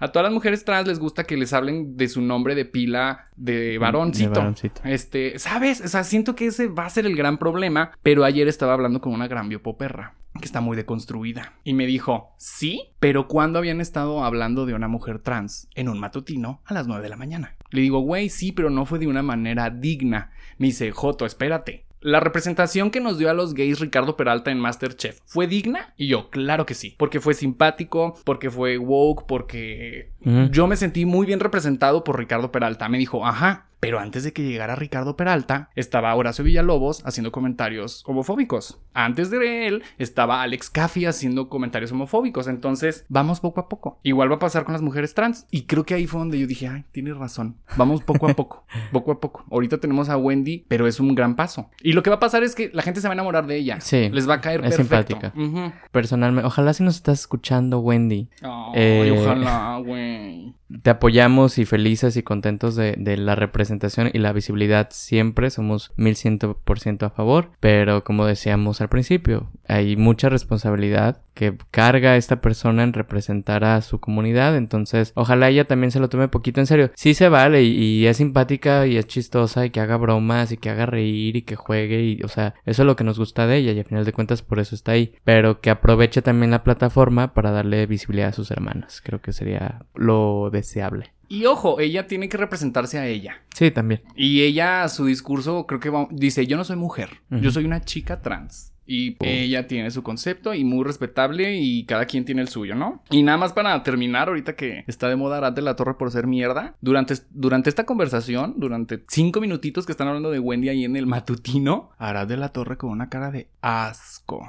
[0.00, 3.26] A todas las mujeres trans les gusta que les hablen de su nombre de pila
[3.36, 4.30] de varoncito.
[4.30, 4.80] De varoncito.
[4.84, 5.82] Este, ¿sabes?
[5.82, 7.92] O sea, siento que ese va a ser el gran problema.
[8.02, 11.54] Pero ayer estaba hablando con una gran biopoperra que está muy deconstruida.
[11.64, 15.98] Y me dijo, sí, pero ¿cuándo habían estado hablando de una mujer trans en un
[15.98, 17.56] matutino a las 9 de la mañana?
[17.70, 20.30] Le digo, güey, sí, pero no fue de una manera digna.
[20.58, 21.86] Me dice, Joto, espérate.
[22.02, 26.08] La representación que nos dio a los gays Ricardo Peralta en Masterchef fue digna y
[26.08, 30.10] yo, claro que sí, porque fue simpático, porque fue woke, porque
[30.50, 32.88] yo me sentí muy bien representado por Ricardo Peralta.
[32.88, 38.02] Me dijo, ajá, pero antes de que llegara Ricardo Peralta, estaba Horacio Villalobos haciendo comentarios
[38.06, 38.78] homofóbicos.
[38.92, 42.46] Antes de él estaba Alex Caffi haciendo comentarios homofóbicos.
[42.46, 43.98] Entonces, vamos poco a poco.
[44.02, 45.46] Igual va a pasar con las mujeres trans.
[45.50, 47.56] Y creo que ahí fue donde yo dije, ay, tienes razón.
[47.76, 49.44] Vamos poco a poco, poco a poco.
[49.50, 51.70] Ahorita tenemos a Wendy, pero es un gran paso.
[51.82, 53.56] Y lo que va a pasar es que la gente se va a enamorar de
[53.56, 53.80] ella.
[53.80, 55.14] Sí, Les va a caer es perfecto.
[55.20, 55.80] simpática.
[55.90, 58.28] Personalmente, ojalá si nos estás escuchando, Wendy.
[58.42, 60.54] Ay, Eh, ojalá, güey.
[60.82, 65.50] Te apoyamos y felices y contentos de, de la representación y la visibilidad siempre.
[65.50, 67.50] Somos mil ciento por ciento a favor.
[67.60, 73.80] Pero como decíamos al principio, hay mucha responsabilidad que carga esta persona en representar a
[73.80, 74.56] su comunidad.
[74.56, 76.90] Entonces, ojalá ella también se lo tome poquito en serio.
[76.94, 80.56] Sí se vale y, y es simpática y es chistosa y que haga bromas y
[80.56, 82.02] que haga reír y que juegue.
[82.02, 84.12] Y, o sea, eso es lo que nos gusta de ella y al final de
[84.12, 85.14] cuentas por eso está ahí.
[85.24, 89.00] Pero que aproveche también la plataforma para darle visibilidad a sus hermanas.
[89.02, 91.12] Creo que sería lo deseable.
[91.28, 93.42] Y ojo, ella tiene que representarse a ella.
[93.54, 94.02] Sí, también.
[94.16, 97.80] Y ella, su discurso, creo que va- dice, yo no soy mujer, yo soy una
[97.84, 98.72] chica trans.
[98.86, 103.04] Y ella tiene su concepto y muy respetable y cada quien tiene el suyo, ¿no?
[103.08, 106.10] Y nada más para terminar, ahorita que está de moda Arad de la Torre por
[106.10, 110.84] ser mierda, durante, durante esta conversación, durante cinco minutitos que están hablando de Wendy ahí
[110.84, 114.44] en el matutino, Arad de la Torre con una cara de asco.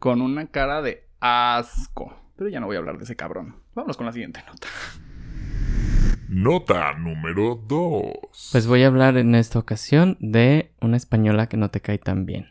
[0.00, 2.16] Con una cara de asco.
[2.36, 3.54] Pero ya no voy a hablar de ese cabrón.
[3.76, 4.66] Vámonos con la siguiente nota.
[6.34, 8.48] Nota número 2.
[8.50, 12.26] Pues voy a hablar en esta ocasión de una española que no te cae tan
[12.26, 12.48] bien.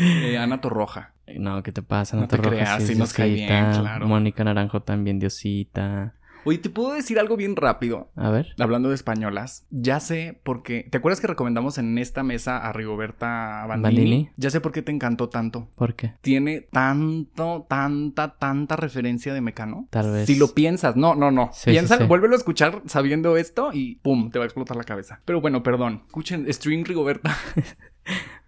[0.00, 1.12] Eh, Ana Torroja.
[1.36, 2.16] No, ¿qué te pasa?
[2.16, 4.06] No No, te te rojas, creas, sí, nos cae bien, claro.
[4.06, 6.14] Mónica Naranjo también, Diosita.
[6.48, 8.10] Oye, ¿te puedo decir algo bien rápido?
[8.16, 8.54] A ver.
[8.58, 10.88] Hablando de españolas, ya sé por qué.
[10.90, 13.82] ¿Te acuerdas que recomendamos en esta mesa a Rigoberta Bandini?
[13.82, 14.30] Bandini.
[14.38, 15.68] Ya sé por qué te encantó tanto.
[15.74, 16.14] ¿Por qué?
[16.22, 19.88] Tiene tanto, tanta, tanta referencia de Mecano.
[19.90, 20.24] Tal vez.
[20.24, 21.50] Si lo piensas, no, no, no.
[21.52, 22.08] Sí, Piensa, sí, sí.
[22.08, 25.20] vuélvelo a escuchar sabiendo esto y pum, te va a explotar la cabeza.
[25.26, 26.04] Pero bueno, perdón.
[26.06, 27.36] Escuchen, stream Rigoberta.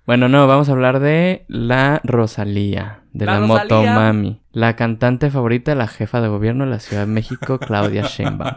[0.06, 3.46] Bueno, no, vamos a hablar de la Rosalía, de La la.
[3.46, 4.40] Motomami.
[4.52, 8.50] La cantante favorita de la jefa de gobierno de la Ciudad de México, Claudia Sheinbaum.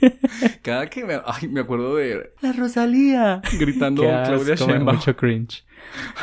[0.62, 3.42] Cada que me, ay, me acuerdo de ¡La Rosalía!
[3.58, 4.96] gritando Claudia Sheinbaum.
[4.96, 5.64] mucho cringe.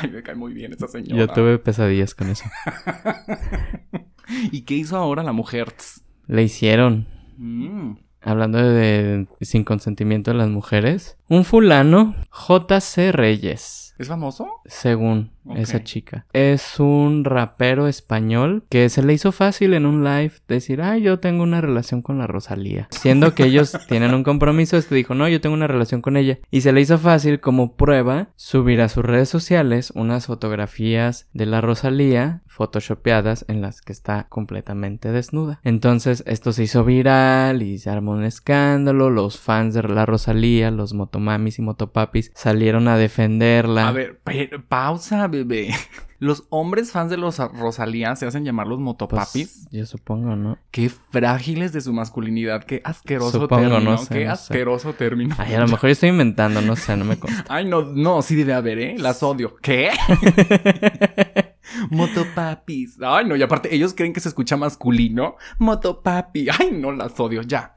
[0.01, 1.15] Ay, me cae muy bien esa señora.
[1.15, 2.45] Yo tuve pesadillas con eso.
[4.51, 5.73] ¿Y qué hizo ahora la mujer?
[6.27, 7.07] Le hicieron.
[7.37, 7.97] Mm.
[8.21, 13.93] hablando de, sin consentimiento de las mujeres, un fulano, JC Reyes.
[13.99, 14.47] ¿Es famoso?
[14.65, 16.25] Según Esa chica.
[16.33, 21.19] Es un rapero español que se le hizo fácil en un live decir, ay, yo
[21.19, 22.87] tengo una relación con la Rosalía.
[22.91, 26.39] Siendo que ellos tienen un compromiso, este dijo, no, yo tengo una relación con ella.
[26.51, 31.45] Y se le hizo fácil como prueba subir a sus redes sociales unas fotografías de
[31.45, 35.59] la Rosalía photoshopeadas en las que está completamente desnuda.
[35.63, 39.11] Entonces esto se hizo viral y se armó un escándalo.
[39.11, 43.87] Los fans de la Rosalía, los motomamis y motopapis salieron a defenderla.
[43.87, 44.19] A ver,
[44.67, 45.73] pausa, bebé.
[46.19, 49.67] Los hombres fans de los Rosalía se hacen llamar los Pues, motopapis.
[49.69, 50.57] yo supongo, ¿no?
[50.71, 52.63] Qué frágiles de su masculinidad.
[52.63, 53.91] Qué asqueroso Supongo, término.
[53.91, 54.41] no sé, Qué no sé.
[54.41, 55.35] asqueroso término.
[55.37, 57.45] Ay, a lo mejor yo estoy inventando, no sé, no me consta.
[57.49, 58.95] Ay, no, no, sí debe haber, ¿eh?
[58.97, 59.57] Las odio.
[59.61, 59.91] ¿Qué?
[61.91, 62.97] Motopapis.
[63.01, 65.35] Ay, no, y aparte, ellos creen que se escucha masculino.
[65.59, 66.47] Motopapi.
[66.59, 67.75] Ay, no, las odio, ya.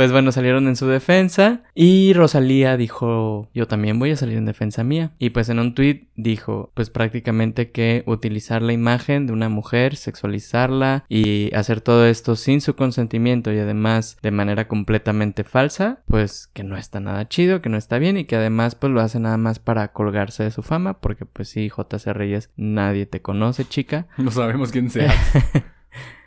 [0.00, 4.46] Pues bueno, salieron en su defensa y Rosalía dijo, yo también voy a salir en
[4.46, 5.12] defensa mía.
[5.18, 9.96] Y pues en un tweet dijo, pues prácticamente que utilizar la imagen de una mujer,
[9.96, 16.46] sexualizarla y hacer todo esto sin su consentimiento y además de manera completamente falsa, pues
[16.46, 19.20] que no está nada chido, que no está bien y que además pues lo hace
[19.20, 23.66] nada más para colgarse de su fama, porque pues sí, JC Reyes, nadie te conoce,
[23.66, 24.06] chica.
[24.16, 25.12] No sabemos quién sea.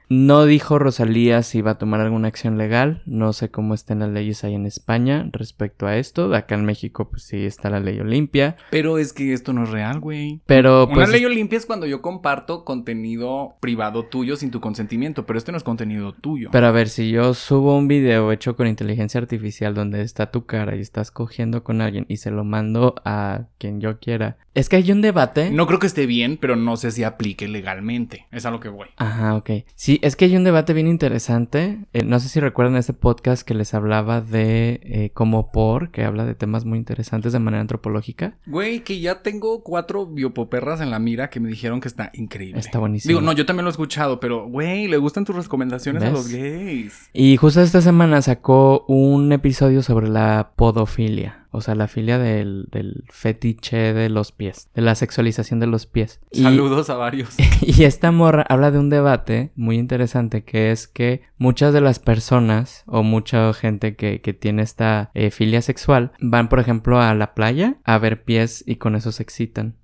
[0.10, 3.02] No dijo Rosalía si iba a tomar alguna acción legal.
[3.06, 6.30] No sé cómo estén las leyes ahí en España respecto a esto.
[6.30, 8.58] De acá en México, pues sí está la ley Olimpia.
[8.70, 10.42] Pero es que esto no es real, güey.
[10.46, 11.10] Pero Una pues.
[11.10, 15.58] ley Olimpia es cuando yo comparto contenido privado tuyo sin tu consentimiento, pero este no
[15.58, 16.50] es contenido tuyo.
[16.52, 20.46] Pero a ver, si yo subo un video hecho con inteligencia artificial donde está tu
[20.46, 24.38] cara y estás cogiendo con alguien y se lo mando a quien yo quiera.
[24.56, 25.50] Es que hay un debate.
[25.50, 28.28] No creo que esté bien, pero no sé si aplique legalmente.
[28.32, 28.88] Es a lo que voy.
[28.98, 29.50] Ajá, ok.
[29.74, 31.80] Sí, es que hay un debate bien interesante.
[31.94, 36.04] Eh, no sé si recuerdan ese podcast que les hablaba de eh, como por, que
[36.04, 38.38] habla de temas muy interesantes de manera antropológica.
[38.46, 42.60] Güey, que ya tengo cuatro biopoperras en la mira que me dijeron que está increíble.
[42.60, 43.10] Está buenísimo.
[43.10, 46.28] Digo, no, yo también lo he escuchado, pero, güey, le gustan tus recomendaciones a los
[46.28, 47.10] gays.
[47.12, 51.43] Y justo esta semana sacó un episodio sobre la podofilia.
[51.54, 54.70] O sea, la filia del, del fetiche de los pies.
[54.74, 56.20] De la sexualización de los pies.
[56.32, 57.36] Y- Saludos a varios.
[57.62, 62.00] Y esta morra habla de un debate muy interesante que es que muchas de las
[62.00, 67.14] personas o mucha gente que, que tiene esta eh, filia sexual van, por ejemplo, a
[67.14, 69.76] la playa a ver pies y con eso se excitan.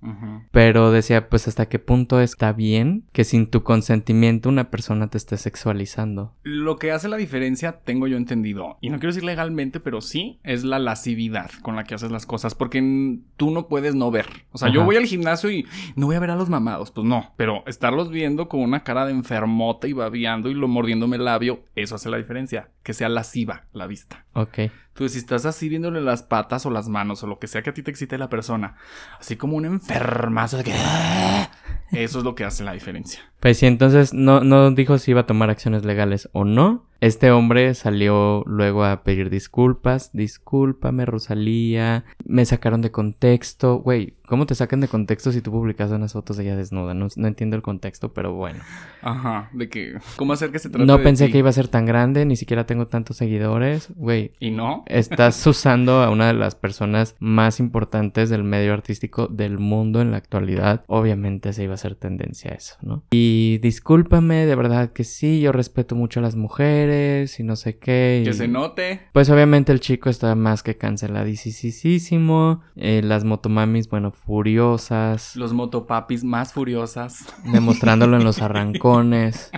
[0.50, 5.18] Pero decía, pues hasta qué punto está bien que sin tu consentimiento una persona te
[5.18, 6.34] esté sexualizando.
[6.42, 10.40] Lo que hace la diferencia, tengo yo entendido, y no quiero decir legalmente, pero sí,
[10.42, 14.26] es la lascividad con la que haces las cosas, porque tú no puedes no ver.
[14.52, 17.06] O sea, yo voy al gimnasio y no voy a ver a los mamados, pues
[17.06, 21.24] no, pero estarlos viendo con una cara de enfermota y babeando y lo mordiéndome el
[21.24, 24.24] labio, eso hace la diferencia, que sea lasciva la vista.
[24.32, 24.58] Ok.
[24.58, 27.70] Entonces, si estás así viéndole las patas o las manos o lo que sea que
[27.70, 28.76] a ti te excite la persona,
[29.18, 30.72] así como un enfermazo de que...
[30.74, 31.50] "Ah",
[31.92, 33.20] Eso es lo que hace la diferencia.
[33.40, 36.86] Pues sí, entonces no, no dijo si iba a tomar acciones legales o no.
[37.00, 40.10] Este hombre salió luego a pedir disculpas.
[40.12, 42.04] Discúlpame, Rosalía.
[42.24, 43.78] Me sacaron de contexto.
[43.78, 46.94] Güey, ¿cómo te sacan de contexto si tú publicas unas fotos de ella desnuda?
[46.94, 48.60] No, no entiendo el contexto, pero bueno.
[49.02, 49.98] Ajá, de que...
[50.16, 51.32] ¿Cómo hacer que se trate No de pensé ti?
[51.32, 53.88] que iba a ser tan grande, ni siquiera tengo tantos seguidores.
[53.96, 54.84] Güey, ¿Y no?
[54.86, 60.10] estás usando a una de las personas más importantes del medio artístico del mundo en
[60.12, 60.84] la actualidad.
[60.86, 63.02] Obviamente se iba a hacer tendencia a eso, ¿no?
[63.10, 67.78] Y discúlpame, de verdad que sí, yo respeto mucho a las mujeres y no sé
[67.78, 68.22] qué.
[68.24, 69.00] Que se note.
[69.12, 72.60] Pues obviamente el chico está más que canceladísimo.
[72.76, 75.36] Eh, las motomamis, bueno, furiosas.
[75.36, 77.26] Los motopapis más furiosas.
[77.44, 79.50] Demostrándolo en los arrancones.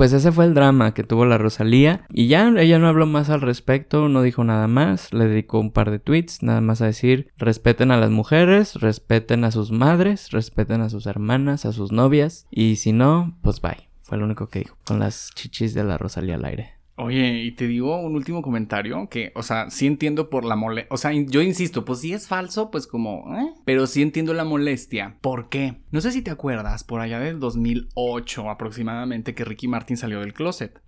[0.00, 2.06] Pues ese fue el drama que tuvo la Rosalía.
[2.08, 5.12] Y ya ella no habló más al respecto, no dijo nada más.
[5.12, 9.44] Le dedicó un par de tweets, nada más a decir: respeten a las mujeres, respeten
[9.44, 12.46] a sus madres, respeten a sus hermanas, a sus novias.
[12.50, 13.90] Y si no, pues bye.
[14.02, 14.78] Fue lo único que dijo.
[14.86, 16.79] Con las chichis de la Rosalía al aire.
[17.02, 20.88] Oye, y te digo un último comentario que, o sea, sí entiendo por la molestia.
[20.92, 23.54] O sea, yo insisto, pues si es falso, pues como, ¿eh?
[23.64, 25.16] Pero sí entiendo la molestia.
[25.22, 25.76] ¿Por qué?
[25.90, 30.34] No sé si te acuerdas, por allá del 2008 aproximadamente, que Ricky Martin salió del
[30.34, 30.78] closet.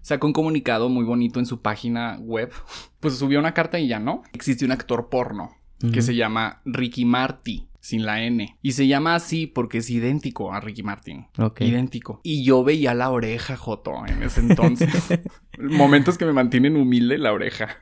[0.00, 2.50] Sacó un comunicado muy bonito en su página web.
[2.98, 4.24] Pues subió una carta y ya no.
[4.32, 5.50] Existe un actor porno
[5.92, 7.68] que se llama Ricky Marty.
[7.88, 8.58] Sin la N.
[8.60, 11.26] Y se llama así porque es idéntico a Ricky Martin.
[11.38, 11.62] Ok.
[11.62, 12.20] Idéntico.
[12.22, 15.18] Y yo veía la oreja, Joto, en ese entonces.
[15.58, 17.78] Momentos que me mantienen humilde la oreja.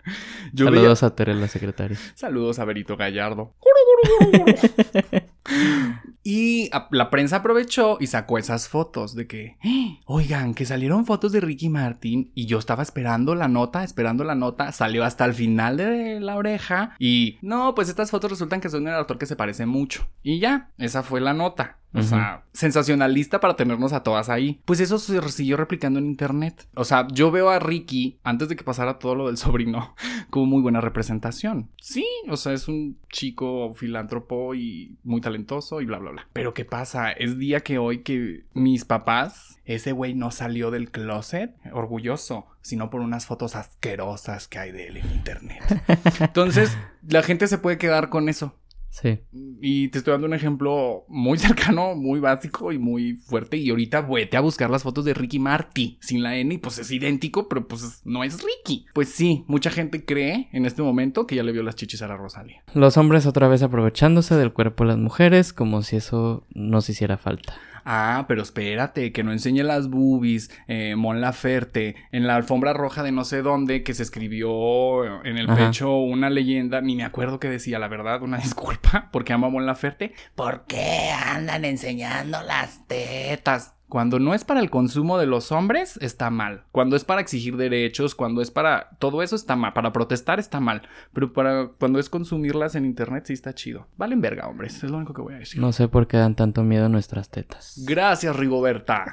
[0.52, 1.98] Yo veía- Saludos a Tere, la secretaria.
[2.14, 3.56] Saludos a Berito Gallardo.
[6.28, 10.00] Y la prensa aprovechó y sacó esas fotos de que, ¡Ah!
[10.06, 14.34] oigan, que salieron fotos de Ricky Martin y yo estaba esperando la nota, esperando la
[14.34, 18.70] nota, salió hasta el final de la oreja y no, pues estas fotos resultan que
[18.70, 20.08] son un autor que se parece mucho.
[20.24, 21.78] Y ya, esa fue la nota.
[21.96, 24.60] O sea, sensacionalista para tenernos a todas ahí.
[24.64, 26.68] Pues eso se siguió replicando en internet.
[26.74, 29.94] O sea, yo veo a Ricky, antes de que pasara todo lo del sobrino,
[30.30, 31.70] como muy buena representación.
[31.80, 36.28] Sí, o sea, es un chico filántropo y muy talentoso y bla, bla, bla.
[36.32, 37.12] Pero ¿qué pasa?
[37.12, 42.90] Es día que hoy que mis papás, ese güey no salió del closet orgulloso, sino
[42.90, 45.62] por unas fotos asquerosas que hay de él en internet.
[46.20, 46.76] Entonces,
[47.08, 48.54] la gente se puede quedar con eso.
[49.00, 49.18] Sí.
[49.60, 53.58] Y te estoy dando un ejemplo muy cercano, muy básico y muy fuerte.
[53.58, 56.78] Y ahorita vete a buscar las fotos de Ricky Marty sin la N y pues
[56.78, 58.86] es idéntico, pero pues no es Ricky.
[58.94, 62.08] Pues sí, mucha gente cree en este momento que ya le vio las chichis a
[62.08, 62.62] la Rosalia.
[62.72, 67.18] Los hombres otra vez aprovechándose del cuerpo de las mujeres como si eso nos hiciera
[67.18, 67.54] falta.
[67.88, 73.04] Ah, pero espérate, que no enseñe las boobies, eh, Mon Laferte, en la alfombra roja
[73.04, 77.38] de no sé dónde, que se escribió en el pecho una leyenda, ni me acuerdo
[77.38, 80.14] qué decía, la verdad, una disculpa, porque amo a Mon Laferte.
[80.34, 83.75] ¿Por qué andan enseñando las tetas?
[83.88, 86.64] Cuando no es para el consumo de los hombres, está mal.
[86.72, 88.90] Cuando es para exigir derechos, cuando es para...
[88.98, 89.74] Todo eso está mal.
[89.74, 90.82] Para protestar está mal.
[91.12, 93.86] Pero para cuando es consumirlas en internet sí está chido.
[93.96, 94.82] Valen verga, hombres.
[94.82, 95.60] Es lo único que voy a decir.
[95.60, 97.80] No sé por qué dan tanto miedo nuestras tetas.
[97.86, 99.04] Gracias, Rigoberta.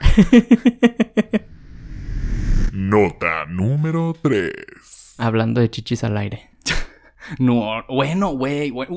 [2.74, 4.52] Nota número 3.
[5.20, 6.50] Hablando de chichis al aire.
[7.40, 8.88] No, bueno, güey, güey.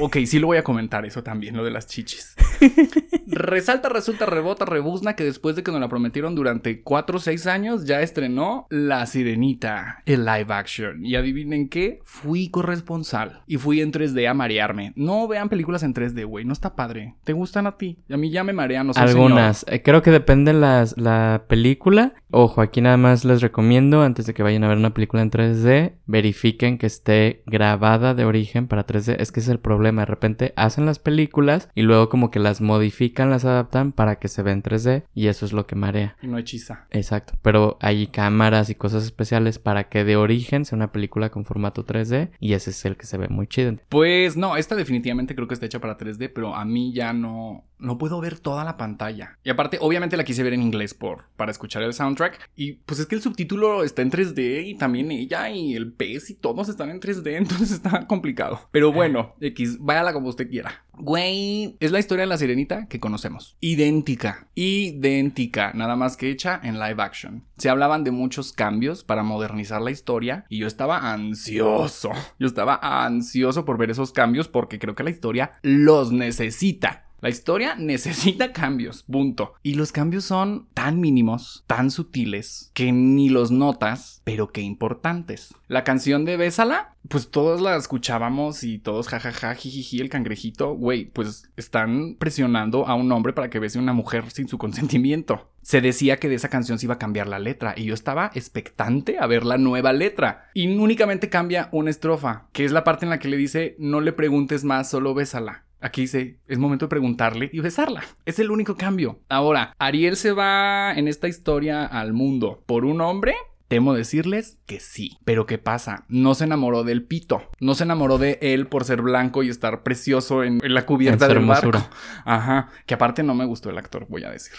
[0.00, 2.34] ok, sí lo voy a comentar eso también, lo de las chichis.
[3.26, 7.46] Resalta, resulta, rebota, rebuzna que después de que nos la prometieron durante 4 o 6
[7.46, 11.04] años, ya estrenó La Sirenita, el live action.
[11.04, 13.42] Y adivinen qué, fui corresponsal.
[13.46, 14.92] Y fui en 3D a marearme.
[14.96, 17.14] No vean películas en 3D, güey, no está padre.
[17.24, 17.98] ¿Te gustan a ti?
[18.10, 19.00] A mí ya me marean, no sé.
[19.00, 19.64] Algunas.
[19.68, 22.14] Eh, creo que depende las, la película.
[22.30, 25.30] Ojo, aquí nada más les recomiendo, antes de que vayan a ver una película en
[25.30, 29.16] 3D, verifiquen que esté grabada de origen para 3D.
[29.18, 30.02] Es que es el problema.
[30.02, 34.28] De repente hacen las películas y luego como que las modifican, las adaptan para que
[34.28, 36.16] se vean 3D y eso es lo que marea.
[36.22, 36.86] Y no hechiza.
[36.90, 37.34] Exacto.
[37.42, 41.84] Pero hay cámaras y cosas especiales para que de origen sea una película con formato
[41.84, 43.64] 3D y ese es el que se ve muy chido.
[43.88, 47.64] Pues no, esta definitivamente creo que está hecha para 3D, pero a mí ya no
[47.78, 49.38] no puedo ver toda la pantalla.
[49.44, 52.98] Y aparte, obviamente la quise ver en inglés por para escuchar el soundtrack y pues
[53.00, 56.68] es que el subtítulo está en 3D y también ella y el pez y todos
[56.68, 58.60] están en 3D, entonces está complicado.
[58.70, 60.84] Pero bueno, X, váyala como usted quiera.
[60.96, 63.56] Güey, es la historia de la sirenita que conocemos.
[63.60, 67.44] Idéntica, idéntica, nada más que hecha en live action.
[67.58, 72.10] Se hablaban de muchos cambios para modernizar la historia y yo estaba ansioso.
[72.38, 77.04] Yo estaba ansioso por ver esos cambios porque creo que la historia los necesita.
[77.20, 79.54] La historia necesita cambios, punto.
[79.62, 85.54] Y los cambios son tan mínimos, tan sutiles, que ni los notas, pero que importantes.
[85.68, 91.06] La canción de Bésala, pues todos la escuchábamos y todos jajaja, jijiji, el cangrejito, güey,
[91.06, 95.50] pues están presionando a un hombre para que bese a una mujer sin su consentimiento.
[95.62, 98.30] Se decía que de esa canción se iba a cambiar la letra y yo estaba
[98.34, 100.50] expectante a ver la nueva letra.
[100.52, 104.00] Y únicamente cambia una estrofa, que es la parte en la que le dice no
[104.00, 105.64] le preguntes más, solo bésala.
[105.84, 108.02] Aquí dice, es momento de preguntarle y besarla.
[108.24, 109.20] Es el único cambio.
[109.28, 113.34] Ahora, Ariel se va en esta historia al mundo por un hombre
[113.74, 115.18] Temo decirles que sí.
[115.24, 116.04] Pero ¿qué pasa?
[116.06, 117.42] No se enamoró del pito.
[117.58, 121.44] No se enamoró de él por ser blanco y estar precioso en, la cubierta del
[121.44, 121.84] barco.
[122.24, 122.68] Ajá.
[122.86, 124.54] Que aparte no me gustó el actor, voy a decir.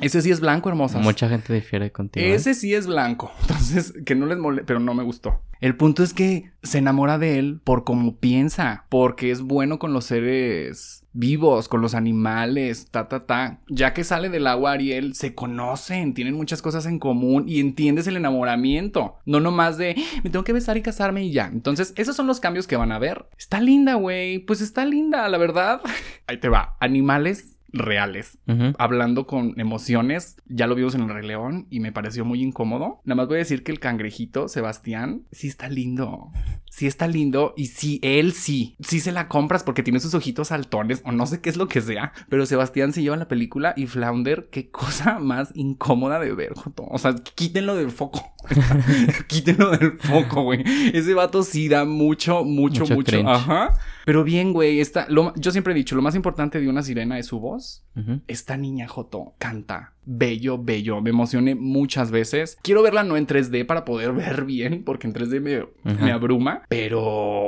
[0.00, 1.00] Ese sí es blanco, hermosa.
[1.00, 2.24] Mucha gente difiere contigo.
[2.24, 2.34] ¿eh?
[2.34, 3.32] Ese sí es blanco.
[3.40, 5.42] Entonces, que no les moleste, pero no me gustó.
[5.60, 9.92] El punto es que se enamora de él por cómo piensa, porque es bueno con
[9.92, 13.60] los seres vivos, con los animales, ta, ta, ta.
[13.68, 18.06] Ya que sale del agua Ariel, se conocen, tienen muchas cosas en común y entiendes
[18.06, 19.16] el enamoramiento.
[19.24, 21.46] No nomás de, me tengo que besar y casarme y ya.
[21.46, 23.26] Entonces, esos son los cambios que van a ver.
[23.38, 24.38] Está linda, güey.
[24.40, 25.80] Pues está linda, la verdad.
[26.26, 26.76] Ahí te va.
[26.80, 28.38] Animales reales,
[28.78, 30.36] hablando con emociones.
[30.46, 33.00] Ya lo vimos en el Rey León y me pareció muy incómodo.
[33.04, 36.30] Nada más voy a decir que el cangrejito, Sebastián, sí está lindo.
[36.70, 38.76] Sí está lindo y sí, él sí.
[38.80, 41.68] Sí se la compras porque tiene sus ojitos saltones o no sé qué es lo
[41.68, 42.12] que sea.
[42.28, 46.52] Pero Sebastián se lleva la película y Flounder, qué cosa más incómoda de ver.
[46.76, 48.34] O sea, quítenlo del foco.
[49.26, 50.62] Quítenlo del foco, güey.
[50.92, 53.28] Ese vato sí da mucho, mucho, Mucho mucho.
[53.28, 53.74] Ajá.
[54.06, 57.18] Pero bien, güey, esta, lo- yo siempre he dicho, lo más importante de una sirena
[57.18, 57.82] es su voz.
[58.28, 61.00] Esta niña Joto canta bello, bello.
[61.00, 62.56] Me emocioné muchas veces.
[62.62, 65.66] Quiero verla no en 3D para poder ver bien, porque en 3D me,
[66.00, 66.62] me abruma.
[66.68, 67.00] Pero,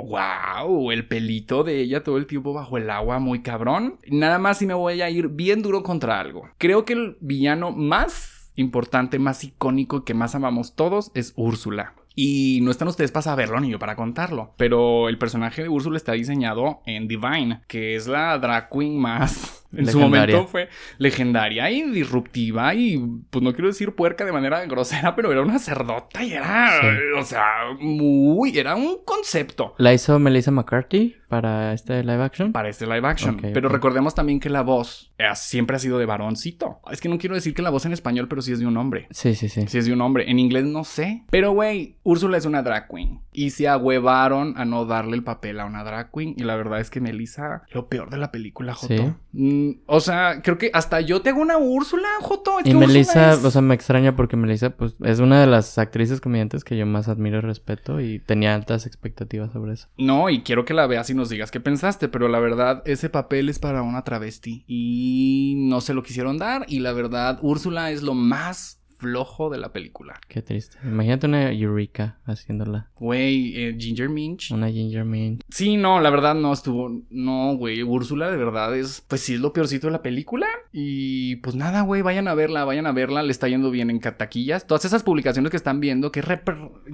[0.02, 3.98] wow, el pelito de ella todo el tiempo bajo el agua, muy cabrón.
[4.08, 6.48] Nada más si me voy a ir bien duro contra algo.
[6.58, 11.94] Creo que el villano más importante, más icónico que más amamos todos es Úrsula.
[12.20, 14.52] Y no están ustedes para saberlo ni yo para contarlo.
[14.56, 19.54] Pero el personaje de Úrsula está diseñado en Divine, que es la drag queen más.
[19.70, 22.96] En su momento fue legendaria y disruptiva y
[23.28, 26.86] pues no quiero decir puerca de manera grosera, pero era una cerdota y era, Sí.
[27.18, 27.44] o sea,
[27.78, 32.52] muy, era un concepto La hizo Melissa McCarthy para este live action.
[32.52, 33.36] para este live action.
[33.42, 36.80] Pero recordemos también que la voz eh, siempre ha sido de varoncito.
[36.90, 38.78] Es que no quiero decir que la voz en español, pero sí es de un
[38.78, 39.06] hombre.
[39.10, 39.66] Sí, sí, sí.
[39.68, 40.30] Si es de un hombre.
[40.30, 41.24] En inglés no sé.
[41.30, 43.20] Pero, güey, Úrsula es una drag queen.
[43.32, 46.34] Y se ahuevaron a no darle el papel a una drag queen.
[46.38, 48.94] Y la verdad es que Melissa, lo peor de la película, Joto.
[48.96, 49.12] Sí.
[49.32, 52.60] Mm, o sea, creo que hasta yo tengo una Úrsula, Joto.
[52.60, 55.46] Es Y que Melissa, es- o sea, me extraña porque Melissa, pues, es una de
[55.46, 59.88] las actrices comediantes que yo más admiro y respeto y tenía altas expectativas sobre eso.
[59.98, 63.10] No, y quiero que la veas y nos digas qué pensaste, pero la verdad, ese
[63.10, 67.90] papel es para una travesti y no se lo quisieron dar y la verdad, Úrsula
[67.90, 70.20] es lo más flojo de la película.
[70.28, 70.76] Qué triste.
[70.84, 72.88] Imagínate una Eureka haciéndola.
[72.96, 74.50] Güey, eh, Ginger Minch.
[74.50, 75.42] Una Ginger Mint.
[75.48, 79.40] Sí, no, la verdad no estuvo, no, güey, Úrsula de verdad es, pues sí es
[79.40, 83.22] lo peorcito de la película y pues nada, güey, vayan a verla, vayan a verla,
[83.22, 84.66] le está yendo bien en taquillas.
[84.66, 86.22] Todas esas publicaciones que están viendo que,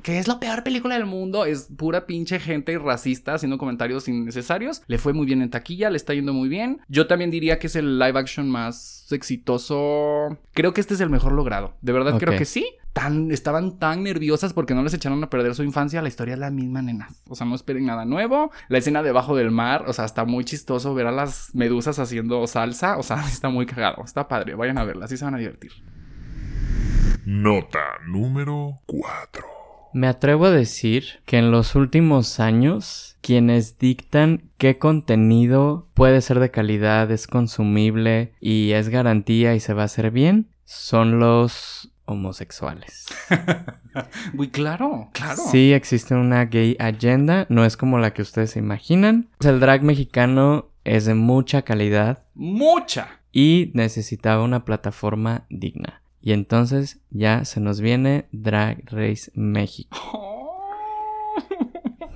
[0.02, 4.82] que es la peor película del mundo, es pura pinche gente racista haciendo comentarios innecesarios.
[4.86, 6.80] Le fue muy bien en taquilla, le está yendo muy bien.
[6.88, 10.38] Yo también diría que es el live action más exitoso.
[10.52, 11.74] Creo que este es el mejor logrado.
[11.82, 12.66] De verdad creo que sí.
[12.92, 16.00] Tan, estaban tan nerviosas porque no les echaron a perder su infancia.
[16.00, 17.22] La historia es la misma, nenas.
[17.28, 18.52] O sea, no esperen nada nuevo.
[18.68, 22.46] La escena debajo del mar, o sea, está muy chistoso ver a las medusas haciendo
[22.46, 22.98] salsa.
[22.98, 24.04] O sea, está muy cagado.
[24.04, 24.54] Está padre.
[24.54, 25.72] Vayan a verla, así se van a divertir.
[27.24, 29.54] Nota número 4.
[29.94, 36.40] Me atrevo a decir que en los últimos años, quienes dictan qué contenido puede ser
[36.40, 41.90] de calidad, es consumible y es garantía y se va a hacer bien, son los
[42.06, 43.06] homosexuales.
[44.32, 45.42] Muy claro, claro.
[45.50, 49.28] Sí existe una gay agenda, no es como la que ustedes se imaginan.
[49.40, 53.20] Sea, el drag mexicano es de mucha calidad Mucha.
[53.32, 56.02] y necesitaba una plataforma digna.
[56.20, 59.96] Y entonces ya se nos viene Drag Race México.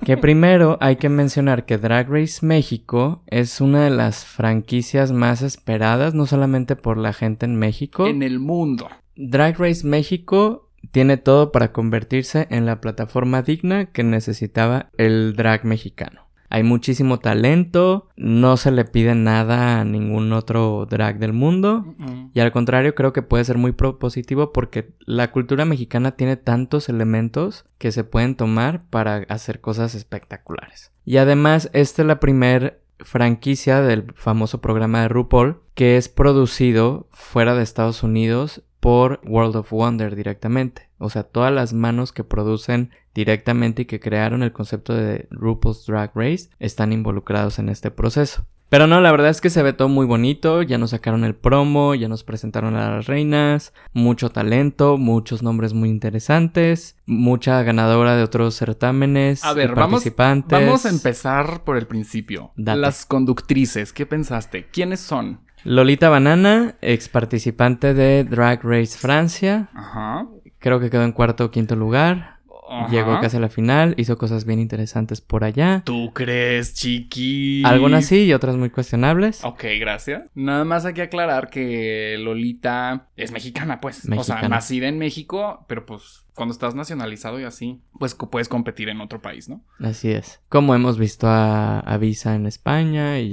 [0.09, 5.43] Que primero hay que mencionar que Drag Race México es una de las franquicias más
[5.43, 8.07] esperadas, no solamente por la gente en México.
[8.07, 8.89] En el mundo.
[9.15, 15.63] Drag Race México tiene todo para convertirse en la plataforma digna que necesitaba el drag
[15.63, 16.28] mexicano.
[16.49, 21.95] Hay muchísimo talento, no se le pide nada a ningún otro drag del mundo.
[22.33, 26.89] Y al contrario, creo que puede ser muy propositivo porque la cultura mexicana tiene tantos
[26.89, 30.91] elementos que se pueden tomar para hacer cosas espectaculares.
[31.05, 37.07] Y además, esta es la primer franquicia del famoso programa de RuPaul que es producido
[37.11, 40.89] fuera de Estados Unidos por World of Wonder directamente.
[40.97, 45.85] O sea, todas las manos que producen directamente y que crearon el concepto de RuPaul's
[45.85, 48.45] Drag Race están involucrados en este proceso.
[48.69, 51.33] Pero no, la verdad es que se ve todo muy bonito, ya nos sacaron el
[51.33, 58.15] promo, ya nos presentaron a las reinas, mucho talento, muchos nombres muy interesantes, mucha ganadora
[58.15, 60.59] de otros certámenes, A ver, vamos, participantes.
[60.59, 62.51] vamos a empezar por el principio.
[62.57, 62.79] Date.
[62.79, 64.67] Las conductrices, ¿qué pensaste?
[64.71, 65.41] ¿Quiénes son?
[65.63, 70.27] Lolita Banana, ex participante de Drag Race Francia, Ajá.
[70.59, 72.38] creo que quedó en cuarto o quinto lugar,
[72.69, 72.91] Ajá.
[72.91, 75.81] llegó casi a la final, hizo cosas bien interesantes por allá.
[75.85, 77.63] ¿Tú crees, chiqui?
[77.65, 79.43] Algunas sí y otras muy cuestionables.
[79.43, 80.29] Ok, gracias.
[80.35, 84.07] Nada más hay que aclarar que Lolita es mexicana, pues.
[84.15, 88.87] O sea, nacida en México, pero pues cuando estás nacionalizado y así, pues puedes competir
[88.89, 89.61] en otro país, ¿no?
[89.79, 90.39] Así es.
[90.47, 93.31] Como hemos visto a, a Visa en España y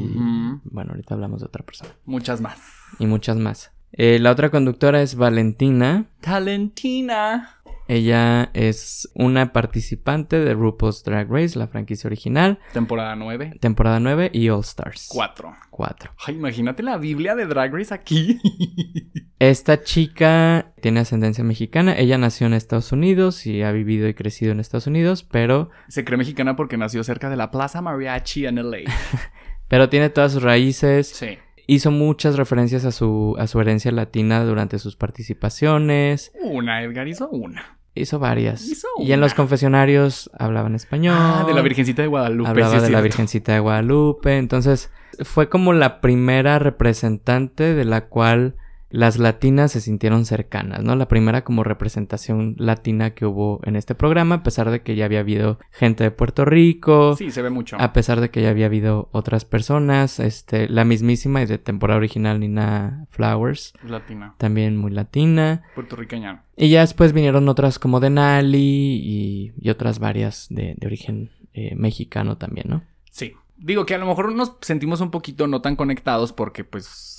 [0.64, 1.92] bueno, ahorita hablamos de otra persona.
[2.04, 2.58] Muchas más.
[2.98, 3.72] Y muchas más.
[3.92, 6.06] Eh, la otra conductora es Valentina.
[6.20, 7.55] Talentina.
[7.88, 13.58] Ella es una participante de RuPaul's Drag Race, la franquicia original, Temporada 9.
[13.60, 15.08] temporada 9 y All Stars.
[15.10, 15.54] 4.
[15.70, 16.10] 4.
[16.26, 18.40] Ay, imagínate la Biblia de Drag Race aquí.
[19.38, 21.96] Esta chica tiene ascendencia mexicana.
[21.96, 26.04] Ella nació en Estados Unidos y ha vivido y crecido en Estados Unidos, pero, Se
[26.04, 28.78] cree mexicana porque nació cerca de la Plaza Mariachi en LA.
[29.68, 31.08] pero tiene todas sus raíces.
[31.08, 31.38] Sí.
[31.66, 36.32] Hizo muchas referencias a su, a su herencia latina durante sus participaciones.
[36.42, 37.78] Una, Edgar hizo una.
[37.94, 38.64] Hizo varias.
[38.66, 39.36] Hizo y en los una.
[39.36, 41.16] confesionarios hablaban español.
[41.18, 42.50] Ah, de la Virgencita de Guadalupe.
[42.50, 43.00] Hablaba sí de la.
[43.00, 44.36] Virgencita de Guadalupe.
[44.36, 44.90] Entonces,
[45.24, 48.54] fue como la primera representante de la cual
[48.90, 50.94] las latinas se sintieron cercanas, ¿no?
[50.96, 55.04] La primera como representación latina que hubo en este programa, a pesar de que ya
[55.06, 57.76] había habido gente de Puerto Rico, Sí, se ve mucho.
[57.80, 61.98] a pesar de que ya había habido otras personas, este, la mismísima y de temporada
[61.98, 64.34] original Nina Flowers, Latina.
[64.38, 65.62] también muy latina.
[65.74, 66.44] Puertorriqueña.
[66.56, 71.74] Y ya después vinieron otras como Denali y, y otras varias de, de origen eh,
[71.74, 72.82] mexicano también, ¿no?
[73.10, 73.32] Sí.
[73.58, 77.14] Digo que a lo mejor nos sentimos un poquito no tan conectados porque, pues.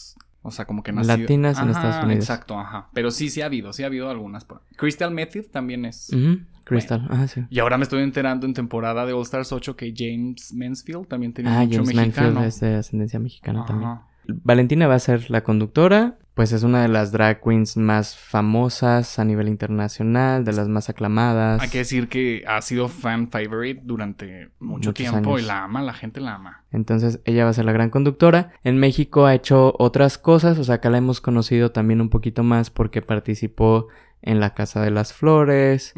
[0.48, 1.18] O sea, como que nació...
[1.18, 2.24] Latinas en Ajá, Estados Unidos.
[2.24, 2.88] Exacto, ajá.
[2.94, 4.46] Pero sí, sí ha habido, sí ha habido algunas.
[4.46, 6.10] por- Crystal Method también es.
[6.64, 7.46] Crystal, ajá, sí.
[7.50, 11.34] Y ahora me estoy enterando en temporada de All Stars 8 que James Mansfield también
[11.34, 12.28] tenía Ah, mucho James mexicano.
[12.40, 13.92] Manfield es de ascendencia mexicana también.
[14.28, 19.18] Valentina va a ser la conductora, pues es una de las drag queens más famosas
[19.18, 21.62] a nivel internacional, de las más aclamadas.
[21.62, 25.42] Hay que decir que ha sido fan favorite durante mucho Muchos tiempo años.
[25.42, 26.64] y la ama, la gente la ama.
[26.72, 28.52] Entonces ella va a ser la gran conductora.
[28.64, 32.44] En México ha hecho otras cosas, o sea, acá la hemos conocido también un poquito
[32.44, 33.88] más porque participó
[34.22, 35.94] en La Casa de las Flores.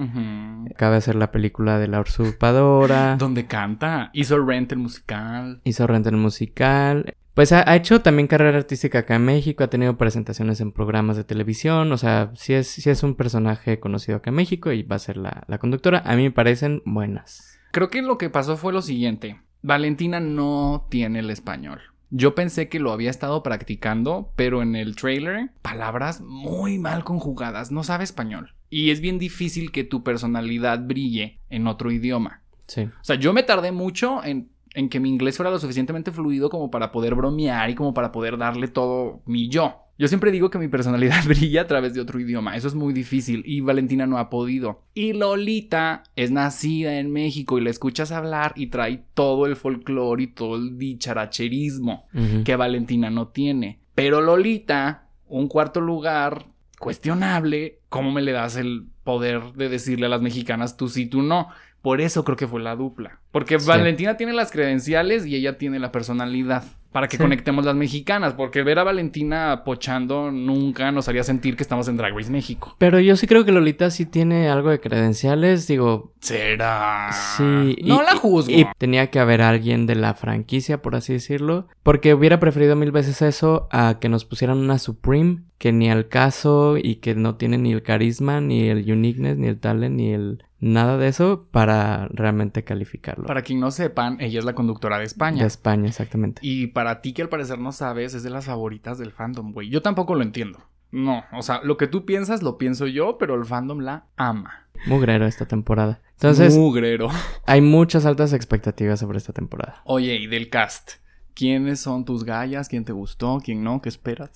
[0.71, 3.15] Acaba de hacer la película de La Usurpadora.
[3.19, 5.61] Donde canta, hizo Rent el musical.
[5.63, 7.13] Hizo Renta el musical.
[7.33, 11.15] Pues ha, ha hecho también carrera artística acá en México, ha tenido presentaciones en programas
[11.15, 14.83] de televisión, o sea, sí es, sí es un personaje conocido acá en México y
[14.83, 16.01] va a ser la, la conductora.
[16.05, 17.59] A mí me parecen buenas.
[17.71, 19.39] Creo que lo que pasó fue lo siguiente.
[19.61, 21.81] Valentina no tiene el español.
[22.11, 27.71] Yo pensé que lo había estado practicando, pero en el trailer, palabras muy mal conjugadas,
[27.71, 28.55] no sabe español.
[28.71, 32.41] Y es bien difícil que tu personalidad brille en otro idioma.
[32.65, 32.81] Sí.
[32.81, 36.49] O sea, yo me tardé mucho en, en que mi inglés fuera lo suficientemente fluido
[36.49, 39.85] como para poder bromear y como para poder darle todo mi yo.
[39.99, 42.55] Yo siempre digo que mi personalidad brilla a través de otro idioma.
[42.55, 44.83] Eso es muy difícil y Valentina no ha podido.
[44.93, 50.23] Y Lolita es nacida en México y la escuchas hablar y trae todo el folclore
[50.23, 52.07] y todo el dicharacherismo
[52.45, 53.79] que Valentina no tiene.
[53.93, 56.45] Pero Lolita, un cuarto lugar
[56.79, 61.21] cuestionable, ¿cómo me le das el poder de decirle a las mexicanas tú sí, tú
[61.21, 61.49] no?
[61.81, 63.19] Por eso creo que fue la dupla.
[63.31, 63.67] Porque Sí.
[63.67, 66.63] Valentina tiene las credenciales y ella tiene la personalidad.
[66.91, 67.21] Para que Sí.
[67.23, 68.33] conectemos las mexicanas.
[68.33, 72.75] Porque ver a Valentina pochando nunca nos haría sentir que estamos en Drag Race México.
[72.79, 77.09] Pero yo sí creo que Lolita sí tiene algo de credenciales, digo, ¿Será?
[77.11, 77.43] sí.
[77.83, 78.51] No y- la y- juzgo.
[78.51, 82.91] Y tenía que haber alguien de la franquicia, por así decirlo, porque hubiera preferido mil
[82.91, 87.35] veces eso a que nos pusieran una Supreme que ni al caso y que no
[87.35, 91.47] tiene ni el carisma, ni el uniqueness, ni el talent, ni el nada de eso
[91.51, 93.25] para realmente calificarlo.
[93.25, 95.41] Para quien no sepan, ella es la conductora de España.
[95.41, 96.39] De España, exactamente.
[96.43, 99.69] Y para ti que al parecer no sabes, es de las favoritas del fandom, güey.
[99.69, 100.59] Yo tampoco lo entiendo.
[100.91, 104.67] No, o sea, lo que tú piensas lo pienso yo, pero el fandom la ama.
[104.87, 106.01] Mugrero esta temporada.
[106.13, 107.09] Entonces, Mugrero.
[107.45, 109.81] hay muchas altas expectativas sobre esta temporada.
[109.85, 110.93] Oye, y del cast.
[111.35, 112.67] ¿Quiénes son tus gallas?
[112.69, 113.39] ¿Quién te gustó?
[113.43, 113.81] ¿Quién no?
[113.81, 114.31] ¿Qué esperas?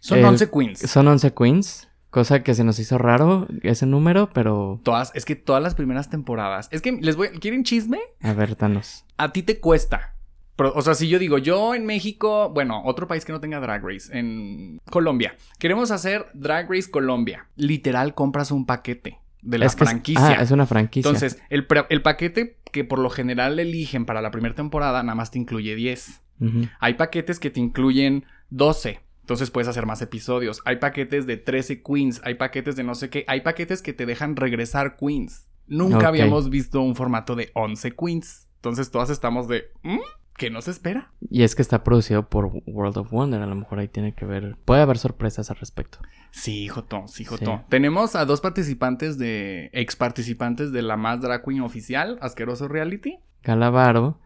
[0.00, 0.78] Son El- 11 queens.
[0.80, 5.36] Son 11 queens, cosa que se nos hizo raro ese número, pero Todas, es que
[5.36, 6.68] todas las primeras temporadas.
[6.70, 7.28] Es que les voy.
[7.40, 7.98] ¿Quieren chisme?
[8.22, 9.04] a ver, danos.
[9.16, 10.14] A ti te cuesta.
[10.56, 13.60] Pero, o sea, si yo digo, yo en México, bueno, otro país que no tenga
[13.60, 17.46] Drag Race, en Colombia, queremos hacer Drag Race Colombia.
[17.56, 20.36] Literal, compras un paquete de la es que es- franquicia.
[20.38, 21.08] ah, es una franquicia.
[21.08, 21.64] Entonces, el,
[22.02, 26.20] paquete que por lo general eligen para la primera temporada nada más te incluye 10.
[26.40, 26.68] Ujú.
[26.78, 29.00] Hay paquetes que te incluyen 12.
[29.30, 30.60] Entonces puedes hacer más episodios.
[30.64, 32.20] Hay paquetes de 13 queens.
[32.24, 33.24] Hay paquetes de no sé qué.
[33.28, 35.46] Hay paquetes que te dejan regresar queens.
[35.68, 38.48] Nunca habíamos visto un formato de 11 queens.
[38.56, 39.70] Entonces todas estamos de...
[39.84, 40.00] ¿Mm?
[40.36, 41.12] ¿Qué nos espera?
[41.30, 44.24] Y es que está producido por World of Wonder, a lo mejor ahí tiene que
[44.24, 44.56] ver.
[44.64, 46.00] Puede haber sorpresas al respecto.
[46.32, 47.58] Sí, Joto, sí, Joto.
[47.58, 47.64] Sí.
[47.68, 49.70] Tenemos a dos participantes de...
[49.72, 53.20] Ex participantes de la más drag queen oficial, Asqueroso Reality.
[53.44, 54.18] Galavaro,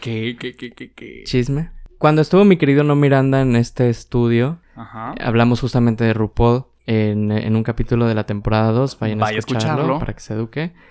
[0.00, 1.24] ¿Qué, qué, qué, qué, qué?
[1.24, 1.72] chisme.
[2.02, 5.14] Cuando estuvo mi querido No Miranda en este estudio, Ajá.
[5.20, 8.98] hablamos justamente de RuPaul en, en un capítulo de la temporada 2.
[8.98, 9.98] Vayan a Vaya a escucharlo, escucharlo.
[10.00, 10.72] para que se eduque.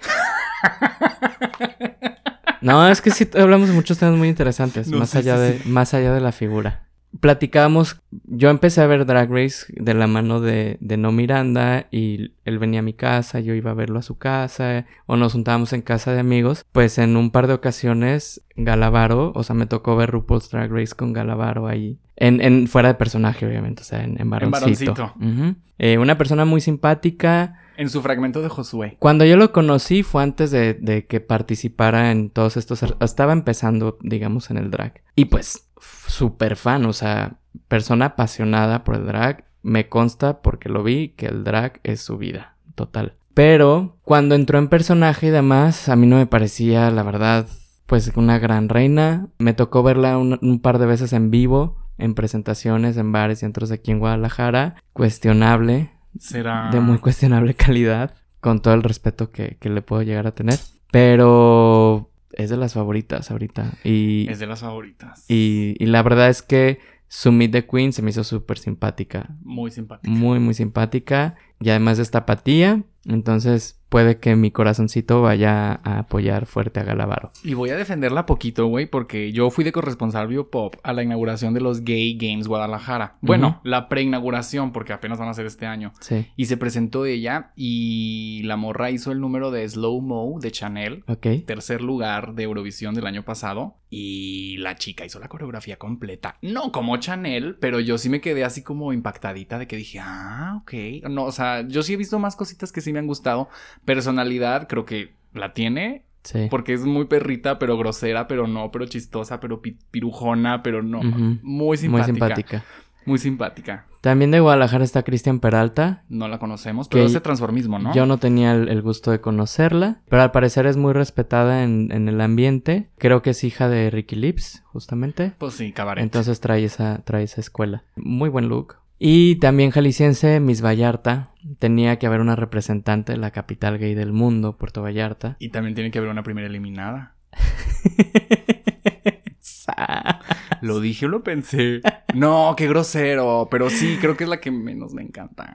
[2.62, 5.41] No, es que sí hablamos de muchos temas muy interesantes, No, más, sí, allá sí,
[5.41, 5.68] de, sí.
[5.70, 6.84] más allá de la figura.
[7.20, 12.32] Platicábamos, yo empecé a ver Drag Race de la mano de, de No Miranda y
[12.45, 15.74] él venía a mi casa, yo iba a verlo a su casa o nos juntábamos
[15.74, 16.66] en casa de amigos.
[16.72, 20.95] Pues en un par de ocasiones Galavaro, o sea, me tocó ver RuPaul's Drag Race
[20.95, 21.99] con Galavaro ahí.
[22.16, 24.93] En, en fuera de personaje, obviamente, o sea, en, en varoncito.
[24.93, 25.14] varoncito.
[25.20, 25.55] Ujú.
[25.80, 28.95] Eh, una persona muy simpática, En su fragmento de Josué.
[28.99, 32.84] cuando yo lo conocí fue antes de, de que participara en todos estos...
[32.99, 35.01] Estaba empezando, digamos, en el drag.
[35.16, 35.68] Y pues,
[36.07, 39.45] súper fan, o sea, persona apasionada por el drag.
[39.63, 43.17] Me consta, porque lo vi, que el drag es su vida, total.
[43.34, 47.47] Pero cuando entró en personaje y demás, a mí no me parecía, la verdad,
[47.86, 49.27] pues una gran reina.
[49.38, 53.41] Me tocó verla un, un par de veces en vivo, en presentaciones, en bares y
[53.41, 54.75] centros aquí en Guadalajara.
[54.93, 56.69] Cuestionable, Será.
[56.71, 60.59] de muy cuestionable calidad, con todo el respeto que, que le puedo llegar a tener.
[60.91, 63.73] Pero es de las favoritas ahorita.
[63.84, 65.25] Y, Es de las favoritas.
[65.27, 69.36] y, y la verdad es que su Meet the Queen se me hizo súper simpática.
[69.41, 70.09] Muy simpática.
[70.09, 71.36] Muy, muy simpática.
[71.59, 72.84] Y además es tapatía.
[73.05, 77.34] Entonces puede que mi corazoncito vaya a apoyar fuerte a Galavaro.
[77.44, 81.54] Y voy a defenderla poquito, güey, porque yo fui de corresponsal Biopop a la inauguración
[81.54, 83.18] de los Gay Games Guadalajara.
[83.20, 85.92] Bueno, la preinauguración, porque apenas van a ser este año.
[86.00, 86.26] Sí.
[86.38, 91.04] Y se presentó ella y la morra hizo el número de Slow Mo de Chanel,
[91.10, 91.28] Ok.
[91.46, 93.76] tercer lugar de Eurovisión del año pasado.
[93.94, 96.38] Y la chica hizo la coreografía completa.
[96.42, 100.62] No como Chanel, pero yo sí me quedé así como impactadita de que dije, ah,
[100.62, 101.10] ok.
[101.10, 103.50] No, o sea, yo sí he visto más cositas que sí me han gustado.
[103.86, 106.05] Personalidad, creo que la tiene.
[106.23, 106.47] Sí.
[106.51, 111.01] Porque es muy perrita, pero grosera, pero no, pero chistosa, pero pi- pirujona, pero no.
[111.41, 112.11] Muy simpática.
[112.11, 112.63] Muy simpática.
[113.05, 113.86] Muy simpática.
[114.01, 116.03] También de Guadalajara está Cristian Peralta.
[116.09, 117.93] No la conocemos, pero hace transformismo, ¿no?
[117.95, 121.91] Yo no tenía el, el gusto de conocerla, pero al parecer es muy respetada en,
[121.91, 122.89] en el ambiente.
[122.99, 125.34] Creo que es hija de Ricky Lips, justamente.
[125.39, 126.03] Pues sí, cabaret.
[126.03, 127.84] Entonces trae esa, trae esa escuela.
[127.95, 128.75] Muy buen look.
[129.04, 131.32] Y también jalisciense, Miss Vallarta.
[131.58, 135.38] Tenía que haber una representante de la capital gay del mundo, Puerto Vallarta.
[135.39, 137.16] Y también tiene que haber una primera eliminada.
[140.62, 141.82] ¿Lo dije o lo pensé?
[142.14, 143.47] No, qué grosero.
[143.49, 145.52] Pero sí, creo que es la que menos me encanta.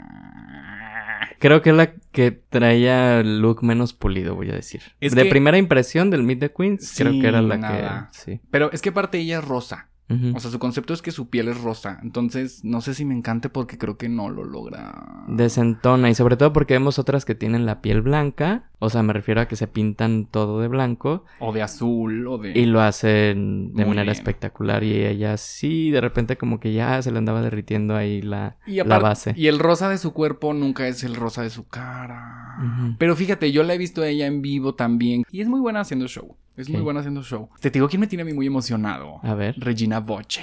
[1.39, 4.81] Creo que es la que traía el look menos pulido, voy a decir.
[5.01, 8.11] Es de que- primera impresión del Meet the Queens, creo que era la nada.
[8.13, 8.19] que...
[8.19, 8.41] Sí.
[8.51, 9.89] Pero es que aparte ella es rosa.
[10.09, 11.99] O sea, su concepto es que su piel es rosa.
[12.03, 15.25] Entonces, no sé si me encante porque creo que no lo logra.
[15.27, 19.13] Desentona y sobre todo porque vemos otras que tienen la piel blanca, o sea, me
[19.13, 22.57] refiero a que se pintan todo de blanco O de azul, o de.
[22.57, 24.13] y lo hacen de Muy manera bien.
[24.13, 28.59] espectacular y ella sí, de repente como que ya se le andaba derritiendo ahí la,
[28.67, 29.33] Y, la base.
[29.37, 32.95] y el rosa de su cuerpo nunca es el rosa de su cara.
[32.99, 35.25] Pero fíjate, yo la he visto a ella en vivo también.
[35.31, 36.37] Y es muy buena haciendo show.
[36.57, 37.49] Es muy buena haciendo show.
[37.61, 39.21] Te digo quién me tiene a mí muy emocionado.
[39.23, 40.43] A ver, Regina Boche.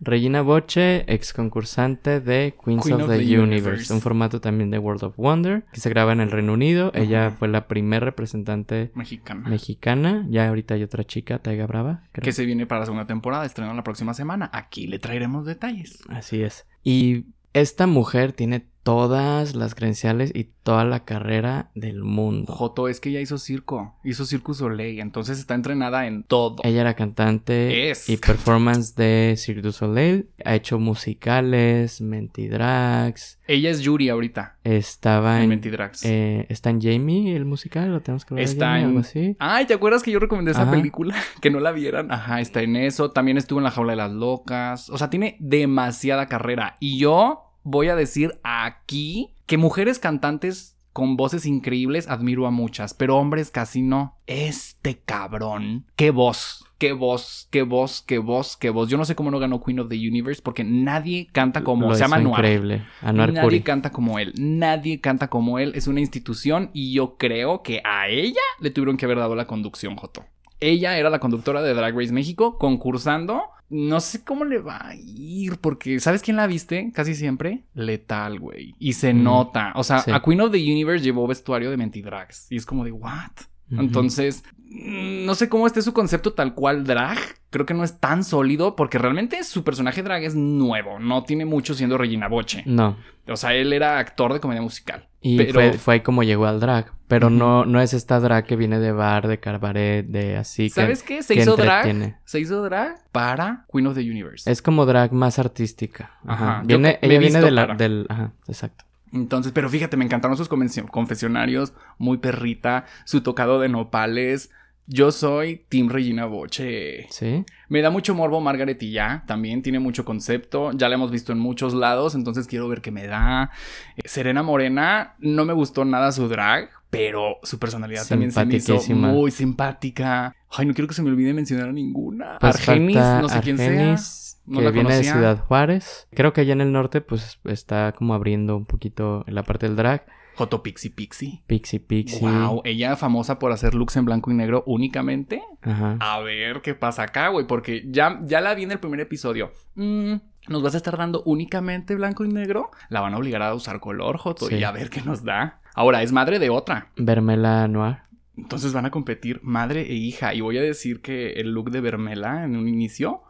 [0.00, 3.94] Regina Boche, ex concursante de Queens Queen of, of the, the Universe, Universe.
[3.94, 6.90] un formato también de World of Wonder, que se graba en el Reino Unido.
[6.94, 9.48] Ella fue la primer representante Mexicana.
[9.48, 12.24] mexicana, ya ahorita hay otra chica, Taiga Brava, creo.
[12.24, 14.50] que se viene para la segunda temporada, estrena la próxima semana.
[14.52, 16.00] Aquí le traeremos detalles.
[16.08, 16.66] Así es.
[16.82, 22.52] Y esta mujer tiene todas las credenciales y toda la carrera del mundo.
[22.52, 26.56] Joto es que ella hizo circo, hizo Circus Soleil, entonces está entrenada en todo.
[26.62, 30.28] Ella era cantante Es y performance de Cirque du Soleil.
[30.44, 33.38] Ha hecho musicales, Mentidrags.
[33.46, 35.48] Ella es Yuri ahorita Estaba en en...
[35.50, 36.04] Mentidrags.
[36.04, 37.90] eh, ¿Está en Jamie el musical?
[37.90, 39.36] ¿Lo tenemos que de Está Jamie, en- algo así?
[39.38, 40.70] Ay, ¿te acuerdas que yo recomendé esa Ajá.
[40.70, 41.14] película?
[41.40, 42.10] Que no la vieran.
[42.12, 43.10] Ajá, está en eso.
[43.10, 44.88] También estuvo en La Jaula de las Locas.
[44.90, 46.76] O sea, tiene demasiada carrera.
[46.80, 52.94] Y yo voy a decir aquí que mujeres cantantes con voces increíbles admiro a muchas,
[52.94, 54.16] pero hombres casi no.
[54.28, 55.86] Este cabrón.
[55.96, 56.64] Qué voz.
[56.78, 58.88] Qué voz, qué voz, qué voz, qué voz.
[58.88, 61.94] Yo no sé cómo no ganó Queen of the Universe porque nadie canta como Lo
[61.94, 62.40] se llama Anuar.
[62.44, 62.84] increíble.
[63.00, 64.34] Anuar Nadie canta como él.
[64.36, 65.72] Nadie canta como él.
[65.74, 69.46] Es una institución y yo creo que a ella le tuvieron que haber dado la
[69.46, 70.24] conducción, Joto.
[70.60, 73.42] Ella era la conductora de Drag Race México, concursando.
[73.70, 76.92] No sé cómo le va a ir, porque ¿sabes quién la viste?
[76.94, 77.64] Casi siempre.
[77.74, 78.74] Letal, güey.
[78.78, 79.72] Y se Mm, nota.
[79.76, 80.10] O sea, sí.
[80.12, 82.46] a Queen of the Universe llevó vestuario de Mentidrags.
[82.50, 83.30] Y es como de, ¿what?
[83.70, 84.44] Entonces,
[84.74, 87.16] no sé cómo esté su concepto tal cual drag.
[87.50, 90.98] Creo que no es tan sólido porque realmente su personaje drag es nuevo.
[90.98, 92.64] No tiene mucho siendo Regina Boche.
[92.66, 92.96] No.
[93.28, 95.08] O sea, él era actor de comedia musical.
[95.20, 96.92] Y Pero- fue, fue ahí como llegó al drag.
[97.06, 100.64] Pero no, no es esta drag que viene de bar, de cabaret, de así.
[100.64, 101.22] que- ¿Sabes qué?
[101.22, 102.18] Se que hizo drag.
[102.24, 104.50] Se hizo drag para Queen of the Universe.
[104.50, 106.18] Es como drag más artística.
[106.26, 106.44] Ajá.
[106.56, 106.62] Ajá.
[106.64, 108.06] Viene, ella viene de la- del...
[108.08, 108.84] Ajá, exacto.
[109.12, 114.50] Entonces, pero fíjate, me encantaron sus confesionarios, muy perrita, su tocado de nopales.
[114.86, 117.06] Yo soy Team Regina Boche.
[117.10, 117.44] ¿Sí?
[117.68, 121.32] Me da mucho morbo Margaret y ya, también tiene mucho concepto, ya la hemos visto
[121.32, 123.50] en muchos lados, entonces quiero ver qué me da.
[123.96, 128.56] Eh, Serena Morena, no me gustó nada su drag, pero su personalidad también se me
[128.56, 130.36] hizo muy simpática.
[130.50, 132.38] Ay, no quiero que se me olvide mencionar a ninguna.
[132.38, 133.66] Pues Argenis, no sé quién sea.
[133.68, 135.12] Argenis, No que la viene de conocía.
[135.14, 136.06] Ciudad Juárez.
[136.12, 139.76] Creo que allá en el norte, pues, está como abriendo un poquito la parte del
[139.76, 140.06] drag.
[140.36, 141.42] Joto Pixie Pixie.
[141.46, 142.20] Pixie Pixie.
[142.20, 145.42] Wow, ella famosa por hacer looks en blanco y negro únicamente.
[145.62, 145.96] Ajá.
[146.00, 149.52] A ver qué pasa acá, güey, porque ya, ya la vi en el primer episodio.
[149.76, 150.14] Mm,
[150.48, 153.80] nos vas a estar dando únicamente blanco y negro, la van a obligar a usar
[153.80, 154.56] color, Joto, Sí.
[154.56, 155.60] y a ver qué nos da.
[155.74, 156.88] Ahora, es madre de otra.
[156.96, 157.98] Vermela Noir.
[158.36, 160.34] Entonces van a competir madre e hija.
[160.34, 163.22] Y voy a decir que el look de Vermela en un inicio,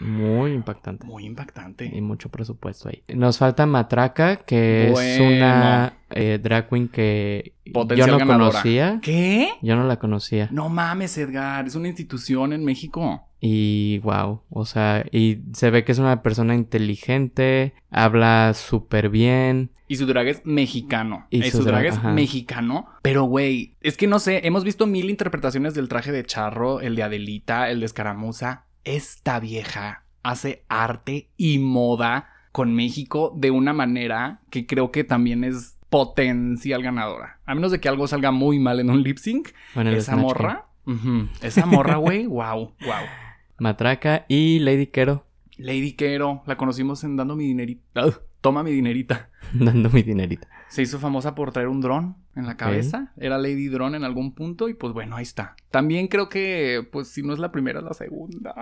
[0.00, 1.06] Muy impactante.
[1.06, 1.90] muy impactante.
[1.92, 3.02] Y mucho presupuesto ahí.
[3.14, 8.50] Nos falta Matraca, que es una eh, drag queen que Potencial yo no ganadora.
[8.50, 8.98] conocía.
[9.02, 9.48] ¿Qué?
[9.62, 10.48] Yo no la conocía.
[10.52, 13.24] No mames, Edgar, es una institución en México.
[13.40, 19.70] Y wow, o sea, y se ve que es una persona inteligente, habla súper bien.
[19.86, 21.26] Y su drag es mexicano.
[21.30, 22.12] Y Y su su drag drag, es ajá.
[22.12, 22.86] mexicano.
[23.02, 26.96] Pero, güey, es que no sé, hemos visto mil interpretaciones del traje de charro, el
[26.96, 28.64] de Adelita, el de escaramuza.
[28.88, 35.44] Esta vieja hace arte y moda con México de una manera que creo que también
[35.44, 37.38] es potencial ganadora.
[37.44, 40.68] A menos de que algo salga muy mal en un lip sync, Bueno, esa morra,
[40.86, 43.04] ujú, esa morra, güey, wow, wow.
[43.58, 45.26] Matraca y Lady Quero
[45.58, 48.22] Lady Quero, la conocimos en Dando mi dinerita.
[48.40, 49.28] Toma mi dinerita.
[49.52, 50.48] dando mi dinerita.
[50.68, 53.12] Se hizo famosa por traer un dron en la cabeza.
[53.16, 55.56] Era Lady Drone en algún punto y pues bueno, ahí está.
[55.70, 58.54] También creo que pues si no es la primera, es la segunda.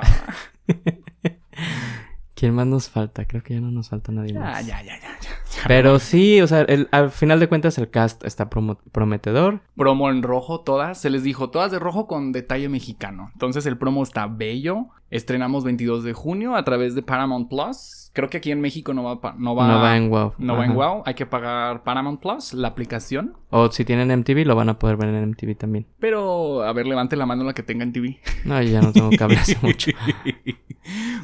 [2.36, 3.24] ¿Quién más nos falta?
[3.24, 4.66] Creo que ya no nos falta nadie ya, más.
[4.66, 5.30] ya, ya, ya, ya.
[5.66, 9.60] Pero sí, o sea, el- al final de cuentas el cast está promo- prometedor.
[9.74, 11.00] Promo en rojo todas.
[11.00, 13.30] Se les dijo todas de rojo con detalle mexicano.
[13.32, 14.88] Entonces el promo está bello.
[15.10, 18.10] Estrenamos 22 de junio a través de Paramount Plus.
[18.12, 20.32] Creo que aquí en México no va, no va, no va en WoW.
[20.38, 20.74] no va en.
[20.74, 21.04] Wow.
[21.06, 23.34] Hay que pagar Paramount Plus, la aplicación.
[23.50, 25.86] O si tienen MTV, lo van a poder ver en MTV también.
[26.00, 28.18] Pero, a ver, levante la mano la que tenga en TV.
[28.44, 29.92] No, yo ya no tengo cable hace mucho.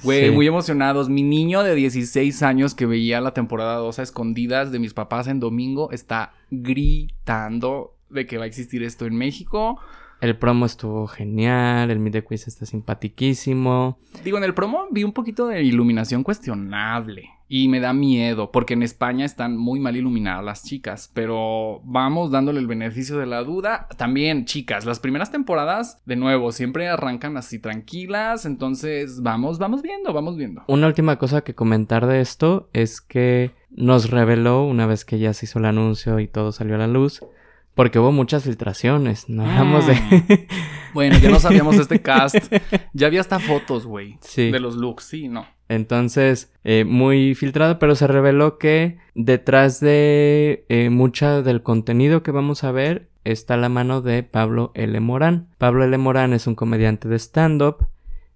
[0.03, 0.31] Güey, Sí.
[0.33, 1.09] muy emocionados.
[1.09, 5.29] Mi niño de 16 años que veía la temporada 2 a escondidas de mis papás
[5.29, 9.79] en domingo está gritando de que va a existir esto en México.
[10.21, 13.99] El promo estuvo genial, el Meet the Quiz está simpaticísimo.
[14.25, 17.31] Digo, en el promo vi un poquito de iluminación cuestionable.
[17.55, 21.11] Y me da miedo, porque en España están muy mal iluminadas las chicas.
[21.13, 23.89] Pero vamos dándole el beneficio de la duda.
[23.99, 28.47] También, chicas, las primeras temporadas, de nuevo, siempre arrancan así tranquilas.
[28.47, 30.65] Entonces, vamos, vamos viendo, vamos viendo.
[30.67, 35.35] Una última cosa que comentar de esto es que nos reveló una vez que ya
[35.35, 37.21] se hizo el anuncio y todo salió a la luz,
[37.75, 39.29] porque hubo muchas filtraciones.
[39.29, 40.49] No hablamos de...
[40.95, 42.37] Bueno, ya no sabíamos de este cast.
[42.93, 44.19] Ya había hasta fotos, güey.
[44.21, 44.51] Sí.
[44.51, 45.47] De los looks, sí, no.
[45.75, 52.31] Entonces, eh, muy filtrado, pero se reveló que detrás de eh, mucha del contenido que
[52.31, 55.01] vamos a ver está la mano de Pablo L.
[55.01, 55.49] Morán.
[55.59, 55.97] Pablo L.
[55.97, 57.87] Morán es un comediante de stand-up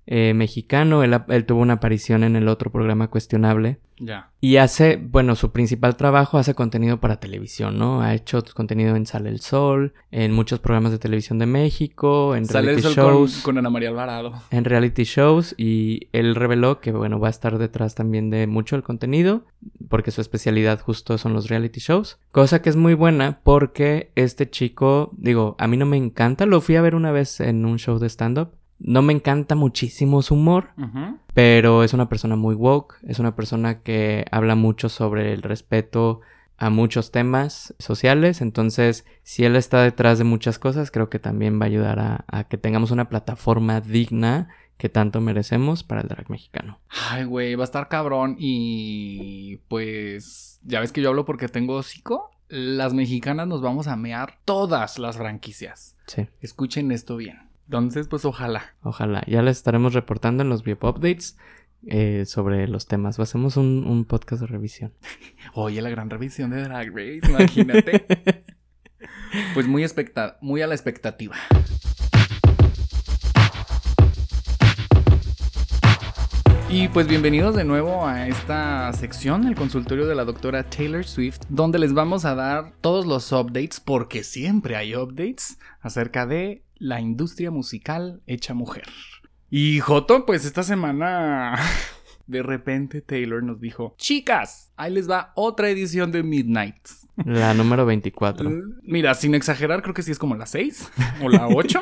[0.07, 1.03] eh, mexicano.
[1.03, 3.81] Él, él tuvo una aparición en el otro programa Cuestionable.
[3.99, 4.31] Ya.
[4.41, 8.03] Y hace, bueno, su principal trabajo hace contenido para televisión, ¿no?
[8.03, 12.45] Ha hecho contenido en Sale el Sol, en muchos programas de televisión de México, en
[12.45, 14.35] Sale el reality sol con, shows con Ana María Alvarado.
[14.51, 18.77] en reality shows y él reveló que bueno va a estar detrás también de mucho
[18.77, 19.45] el contenido
[19.89, 24.49] porque su especialidad justo son los reality shows cosa que es muy buena porque este
[24.49, 27.79] chico digo a mí no me encanta lo fui a ver una vez en un
[27.79, 30.69] show de stand up no me encanta muchísimo su humor
[31.35, 36.21] pero es una persona muy woke es una persona que habla mucho sobre el respeto
[36.59, 38.41] a muchos temas sociales.
[38.41, 42.25] Entonces, si él está detrás de muchas cosas, creo que también va a ayudar a,
[42.29, 46.79] a que tengamos una plataforma digna que tanto merecemos para el drag mexicano.
[47.11, 48.37] Ay, güey, va a estar cabrón.
[48.39, 52.31] Y pues, ya ves que yo hablo porque tengo hocico.
[52.49, 55.97] Las mexicanas nos vamos a mear todas las franquicias.
[56.07, 57.46] Sí, Escuchen esto bien.
[57.67, 58.77] Entonces, pues ojalá.
[58.83, 59.25] ojalá.
[59.27, 61.37] Ya les estaremos reportando en los Biop Updates
[61.85, 63.19] eh, sobre los temas.
[63.19, 64.93] Hacemos un, un podcast de revisión.
[65.55, 68.07] Oye, la gran revisión de Drag Race, imagínate.
[69.55, 71.35] pues muy, expecta muy a la expectativa.
[76.69, 81.41] Y pues bienvenidos de nuevo a esta sección, el consultorio de la doctora Taylor Swift,
[81.49, 87.01] donde les vamos a dar todos los updates, porque siempre hay updates, acerca de la
[87.01, 88.87] industria musical hecha mujer.
[89.51, 91.57] Y Joto, pues esta semana
[92.27, 96.89] de repente Taylor nos dijo, chicas, ahí les va otra edición de Midnight.
[97.25, 98.51] La número 24.
[98.83, 100.91] Mira, sin exagerar, creo que sí es como la 6
[101.23, 101.81] o la 8.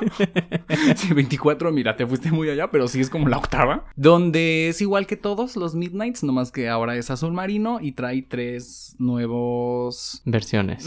[0.97, 3.87] sí, 24, mira, te fuiste muy allá, pero sí es como la octava.
[3.97, 8.23] Donde es igual que todos los Midnights, nomás que ahora es azul marino y trae
[8.23, 10.23] tres nuevos...
[10.25, 10.87] Versiones.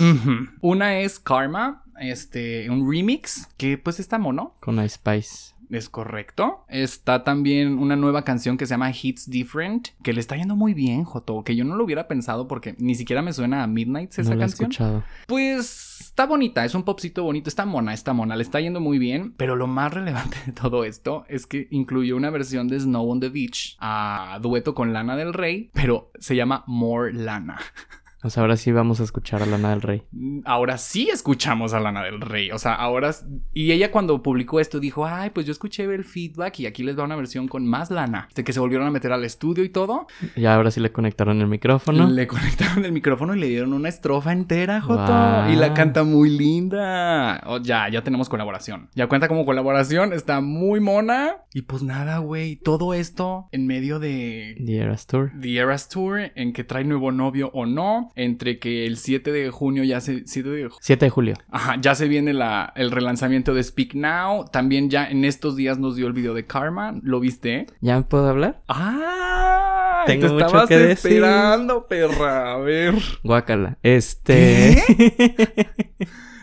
[0.62, 4.56] Una es Karma, este, un remix, que pues está mono.
[4.60, 5.57] Con Ice Spice.
[5.70, 6.65] Es correcto.
[6.68, 10.74] Está también una nueva canción que se llama Hits Different, que le está yendo muy
[10.74, 14.11] bien, Joto, que yo no lo hubiera pensado porque ni siquiera me suena a Midnight
[14.11, 14.72] esa no la he canción.
[14.72, 15.03] escuchado.
[15.28, 18.97] Pues Está bonita, es un popcito bonito, está mona, está mona, le está yendo muy
[18.97, 23.07] bien, pero lo más relevante de todo esto es que incluyó una versión de Snow
[23.11, 27.59] on the Beach a dueto con Lana del Rey, pero se llama More Lana.
[28.28, 30.04] O sea, ahora sí vamos a escuchar a Lana del Rey.
[30.44, 32.52] Ahora sí escuchamos a Lana del Rey.
[32.52, 33.16] O sea, ahora.
[33.54, 37.00] Y ella cuando publicó esto dijo: Ay, pues yo escuché el feedback y aquí les
[37.00, 38.28] va una versión con más lana.
[38.36, 40.08] De que se volvieron a meter al estudio y todo.
[40.36, 42.10] Y ahora sí le conectaron el micrófono.
[42.10, 45.50] Le conectaron el micrófono y le dieron una estrofa entera, Joto.
[45.50, 47.42] Y la canta muy linda.
[47.46, 48.90] Oh, ya, ya tenemos colaboración.
[48.94, 50.12] Ya cuenta como colaboración.
[50.12, 51.46] Está muy mona.
[51.54, 52.58] Y pues nada, güey.
[52.58, 54.58] Todo esto en medio de.
[54.66, 55.32] The Eras Tour.
[55.40, 59.49] The Eras Tour, en que trae nuevo novio o no entre que el 7 de
[59.51, 60.24] junio ya se...
[60.26, 61.36] 7 de, 7 de julio.
[61.49, 64.45] Ajá, ya se viene la, el relanzamiento de Speak Now.
[64.51, 66.99] También ya en estos días nos dio el video de Karma.
[67.03, 67.68] ¿Lo viste?
[67.80, 68.61] ¿Ya puedo hablar?
[68.68, 70.03] ¡Ah!
[70.07, 72.53] Tengo te mucho estabas que esperando, perra.
[72.53, 72.95] A ver.
[73.24, 73.78] Guácala.
[73.84, 74.84] Este...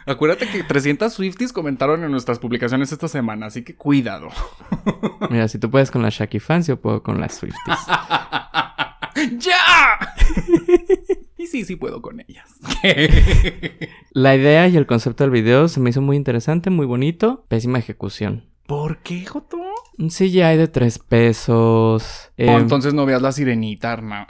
[0.06, 4.28] Acuérdate que 300 Swifties comentaron en nuestras publicaciones esta semana, así que cuidado.
[5.30, 7.78] Mira, si tú puedes con las Shaki fans, yo puedo con las Swifties.
[9.38, 10.14] ¡Ya!
[11.38, 12.48] y sí, sí puedo con ellas.
[14.12, 17.44] La idea y el concepto del video se me hizo muy interesante, muy bonito.
[17.48, 18.44] Pésima ejecución.
[18.66, 19.58] ¿Por qué, Joto?
[20.08, 22.30] Sí, ya hay de tres pesos.
[22.38, 24.26] No, em, entonces no veas la sirenita, No,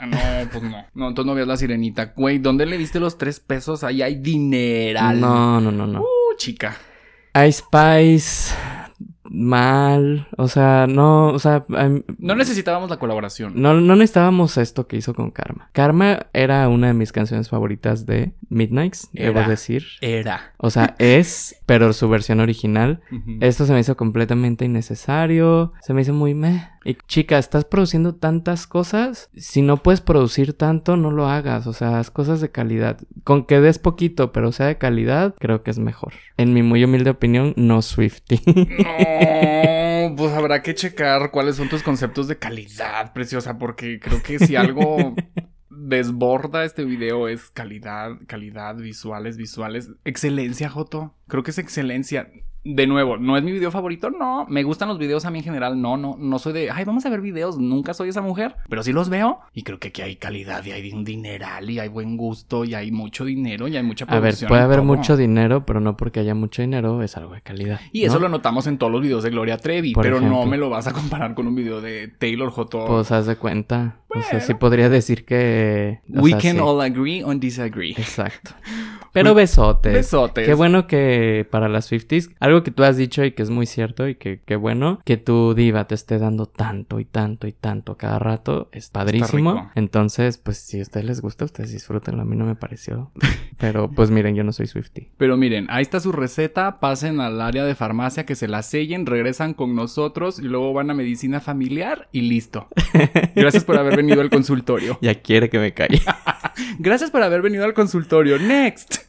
[0.51, 0.85] pues no.
[0.93, 2.13] No, entonces no veas la sirenita.
[2.15, 3.83] Güey, ¿dónde le viste los tres pesos?
[3.83, 5.19] Ahí hay dineral.
[5.19, 6.01] No, no, no, no.
[6.01, 6.77] Uh, chica.
[7.33, 8.53] Ice Spice
[9.29, 11.65] mal, o sea, no, o sea...
[11.67, 13.53] no necesitábamos la colaboración.
[13.55, 15.69] No, no necesitábamos esto que hizo con Karma.
[15.71, 19.85] Karma era una de mis canciones favoritas de Midnights, debo decir.
[20.01, 20.53] Era.
[20.57, 23.01] O sea, es, pero su versión original.
[23.39, 26.69] Esto se me hizo completamente innecesario, se me hizo muy meh.
[26.83, 29.29] Y chica, estás produciendo tantas cosas.
[29.35, 31.65] Si no puedes producir tanto, no lo hagas.
[31.65, 32.99] O sea, haz cosas de calidad.
[33.23, 36.13] Con que des poquito, pero sea de calidad, creo que es mejor.
[36.37, 38.39] En mi muy humilde opinión, no Swifty.
[38.45, 44.37] no, pues habrá que checar cuáles son tus conceptos de calidad, preciosa, porque creo que
[44.37, 45.15] si algo
[45.77, 49.89] desborda este video es calidad, calidad, visuales, visuales.
[50.03, 51.15] Excelencia, Joto.
[51.27, 52.29] Creo que es excelencia
[52.65, 54.09] de nuevo, ¿no es mi video favorito?
[54.09, 54.47] No.
[54.49, 55.79] ¿Me gustan los videos a mí en general?
[55.79, 56.17] No, no.
[56.19, 57.59] No soy de, ay, vamos a ver videos.
[57.59, 58.55] Nunca soy esa mujer.
[58.67, 59.39] Pero sí los veo.
[59.53, 62.73] Y creo que aquí hay calidad y hay un dineral y hay buen gusto y
[62.73, 64.47] hay mucho dinero y hay mucha producción.
[64.47, 67.41] A ver, puede haber mucho dinero, pero no porque haya mucho dinero es algo de
[67.41, 67.79] calidad.
[67.91, 69.93] Y eso lo notamos en todos los videos de Gloria Trevi.
[69.93, 72.85] pero no me lo vas a comparar con un video de Taylor J.
[72.87, 73.99] Pues haz de cuenta.
[74.09, 75.99] O sea, sí podría decir que...
[76.07, 77.91] We can all agree on disagree.
[77.91, 78.51] Exacto.
[79.15, 79.93] Pero besotes.
[79.93, 80.45] Besotes.
[80.45, 83.65] Qué bueno que para las Swifties, algo que tú has dicho y que es muy
[83.65, 87.53] cierto y que qué bueno, que tu diva te esté dando tanto y tanto y
[87.53, 89.71] tanto cada rato, es padrísimo.
[89.75, 92.21] Entonces, pues si a ustedes les gusta, ustedes disfrútenlo.
[92.21, 93.11] A mí no me pareció.
[93.57, 95.11] Pero pues miren, yo no soy Swiftie.
[95.17, 96.79] Pero miren, ahí está su receta.
[96.81, 100.89] Pasen al área de farmacia, que se la sellen, regresan con nosotros y luego van
[100.91, 102.67] a medicina familiar y listo.
[103.35, 104.97] Gracias por haber venido al consultorio.
[105.01, 106.01] Ya quiere que me calle.
[106.79, 108.37] Gracias por haber venido al consultorio.
[108.39, 109.04] Next.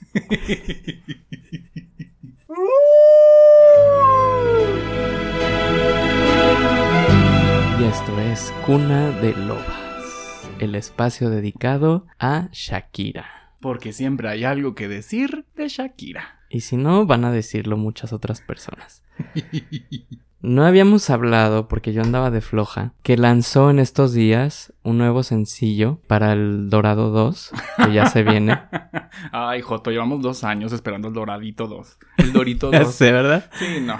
[7.79, 13.27] Y esto es Cuna de Lobas, el espacio dedicado a Shakira.
[13.61, 16.41] Porque siempre hay algo que decir de Shakira.
[16.49, 19.03] Y si no, van a decirlo muchas otras personas.
[20.43, 25.22] No habíamos hablado, porque yo andaba de floja, que lanzó en estos días un nuevo
[25.22, 27.53] sencillo para el Dorado 2,
[27.84, 28.61] que ya se viene.
[29.32, 31.99] Ay, Joto, llevamos dos años esperando el Doradito 2.
[32.18, 32.95] El Dorito 2.
[32.95, 33.51] ¿Sí, verdad?
[33.59, 33.99] Sí, no.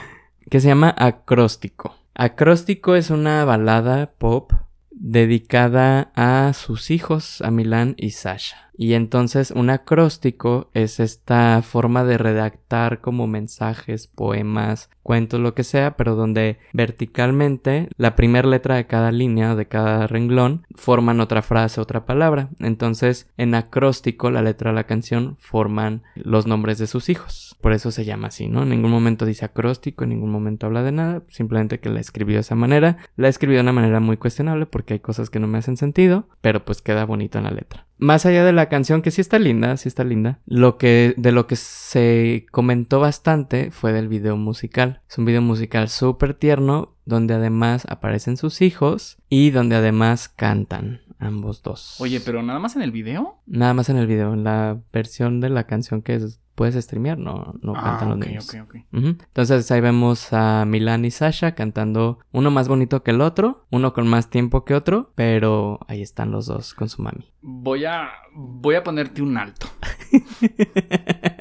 [0.51, 1.97] Que se llama Acróstico.
[2.14, 4.53] Acróstico es una balada pop
[4.99, 8.71] dedicada a sus hijos, a Milán y Sasha.
[8.79, 15.65] Y entonces un acróstico es esta forma de redactar como mensajes, poemas, cuentos, lo que
[15.65, 21.43] sea, pero donde verticalmente la primera letra de cada línea de cada renglón forman otra
[21.43, 22.51] frase, otra palabra.
[22.59, 27.56] Entonces en acróstico la letra de la canción forman los nombres de sus hijos.
[27.67, 28.62] Por eso se llama así, ¿no?
[28.62, 32.37] En ningún momento dice acróstico, en ningún momento habla de nada, simplemente que la escribió
[32.37, 32.99] de esa manera.
[33.17, 36.29] La escribió de una manera muy cuestionable porque hay cosas que no me hacen sentido,
[36.41, 39.39] pero pues queda bonito en la letra más allá de la canción, que sí está
[39.39, 44.37] linda, sí está linda, lo que, de lo que se comentó bastante fue del video
[44.37, 45.01] musical.
[45.09, 51.01] Es un video musical súper tierno, donde además aparecen sus hijos y donde además cantan
[51.19, 52.01] ambos dos.
[52.01, 53.41] Oye, pero nada más en el video?
[53.47, 57.19] Nada más en el video, en la versión de la canción que es puedes streamear,
[57.19, 58.53] no, no ah, cantan los niños.
[58.91, 63.93] Entonces ahí vemos a Milan y Sasha cantando uno más bonito que el otro, uno
[63.93, 67.31] con más tiempo que otro, pero ahí están los dos con su mami.
[67.43, 69.69] Voy a, voy a ponerte un alto.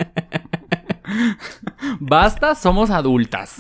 [2.00, 3.58] Basta, somos adultas.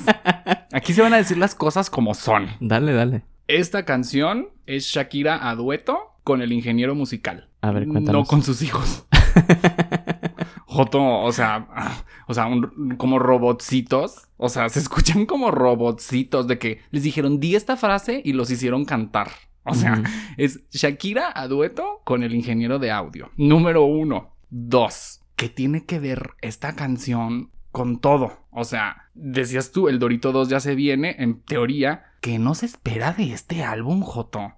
[0.71, 2.47] Aquí se van a decir las cosas como son.
[2.59, 3.23] Dale, dale.
[3.47, 7.49] Esta canción es Shakira a dueto con el ingeniero musical.
[7.61, 8.27] A ver, No cuéntanos.
[8.27, 9.05] con sus hijos.
[10.65, 14.27] Joto, o sea, o sea, un- como robotcitos.
[14.38, 18.49] O sea, se escuchan como robotcitos de que les dijeron di esta frase y los
[18.51, 19.29] hicieron cantar.
[19.63, 20.03] O sea,
[20.38, 23.31] es Shakira a dueto con el ingeniero de audio.
[23.36, 24.36] Número uno.
[24.49, 25.21] Dos.
[25.36, 28.47] ¿Qué tiene que ver esta canción con todo?
[28.51, 32.67] O sea, decías tú, el Dorito 2 ya se viene, en teoría, que no se
[32.67, 34.53] espera de este álbum, Joto.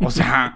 [0.00, 0.54] O sea,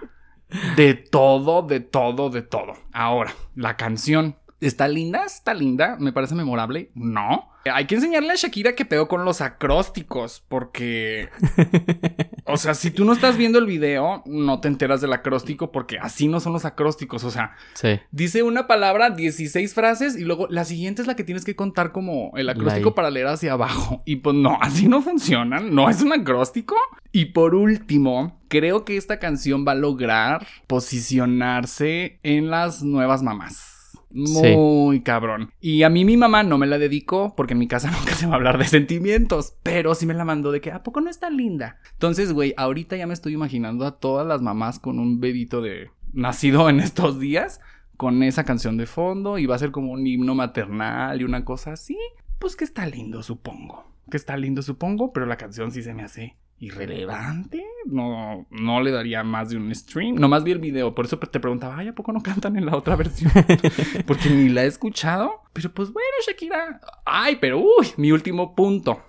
[0.75, 2.73] de todo, de todo, de todo.
[2.91, 4.35] Ahora, la canción.
[4.63, 5.23] ¿Está linda?
[5.25, 5.97] ¿Está linda?
[5.99, 6.89] ¿Me parece memorable?
[6.95, 7.49] No.
[7.71, 11.29] Hay que enseñarle a Shakira que pedo con los acrósticos, porque...
[12.45, 15.97] O sea, si tú no estás viendo el video, no te enteras del acróstico, porque
[15.97, 17.23] así no son los acrósticos.
[17.23, 18.01] O sea, Sí.
[18.11, 21.93] dice una palabra, 16 frases, y luego la siguiente es la que tienes que contar
[21.93, 24.01] como el acróstico para leer hacia abajo.
[24.05, 26.75] Y pues no, así no funcionan, no es un acróstico.
[27.13, 33.72] Y por último, creo que esta canción va a lograr posicionarse en las nuevas mamás.
[34.13, 35.51] Muy cabrón.
[35.59, 38.27] Y a mí mi mamá no me la dedicó porque en mi casa nunca se
[38.27, 41.09] va a hablar de sentimientos, pero sí me la mandó de que a poco no
[41.09, 41.79] está linda.
[41.93, 45.89] Entonces, güey, ahorita ya me estoy imaginando a todas las mamás con un bebito de
[46.13, 47.59] nacido en estos días
[47.97, 51.45] con esa canción de fondo y va a ser como un himno maternal y una
[51.45, 51.97] cosa así.
[52.39, 53.85] Pues que está lindo, supongo.
[54.09, 57.63] Que está lindo, supongo, pero la canción sí se me hace irrelevante.
[57.85, 60.15] No, no le daría más de un stream.
[60.15, 62.75] Nomás vi el video, por eso te preguntaba, ay, ¿a poco no cantan en la
[62.75, 63.31] otra versión?
[64.07, 65.41] Porque ni la he escuchado.
[65.53, 66.79] Pero pues bueno, Shakira.
[67.05, 69.01] Ay, pero uy, mi último punto.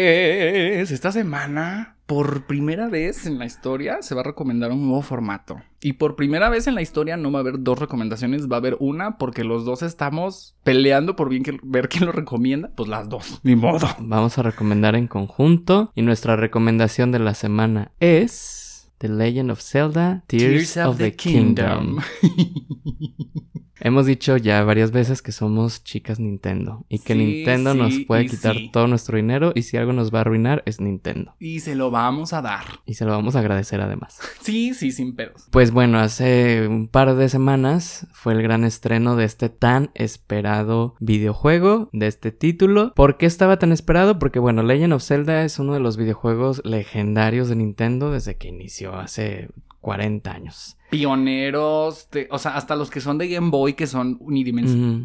[0.91, 5.61] esta semana, por primera vez en la historia, se va a recomendar un nuevo formato.
[5.81, 8.59] Y por primera vez en la historia no va a haber dos recomendaciones, va a
[8.59, 11.31] haber una porque los dos estamos peleando por
[11.63, 12.71] ver quién lo recomienda.
[12.75, 13.87] Pues las dos, ni modo.
[13.99, 15.93] Vamos a recomendar en conjunto.
[15.95, 18.64] Y nuestra recomendación de la semana es
[19.05, 22.01] The Legend of Zelda Tears, of, the, Kingdom.
[23.85, 28.25] Hemos dicho ya varias veces que somos chicas Nintendo y que Sí, Nintendo nos puede
[28.25, 28.71] quitar sí.
[28.73, 31.35] todo nuestro dinero y si algo nos va a arruinar es Nintendo.
[31.39, 32.65] Y se lo vamos a dar.
[32.87, 34.19] Y se lo vamos a agradecer además.
[34.41, 35.49] Sí, sí, sin pedos.
[35.51, 40.97] Pues bueno, hace un par de semanas fue el gran estreno de este tan esperado
[41.01, 42.93] videojuego, de este título.
[42.95, 44.19] ¿Por qué estaba tan esperado?
[44.19, 48.49] Porque bueno, Legend of Zelda es uno de los videojuegos legendarios de Nintendo desde que
[48.49, 49.49] inició hace
[49.81, 50.77] 40 años.
[50.99, 54.19] Pioneros, o sea, hasta los que son de Game Boy, que son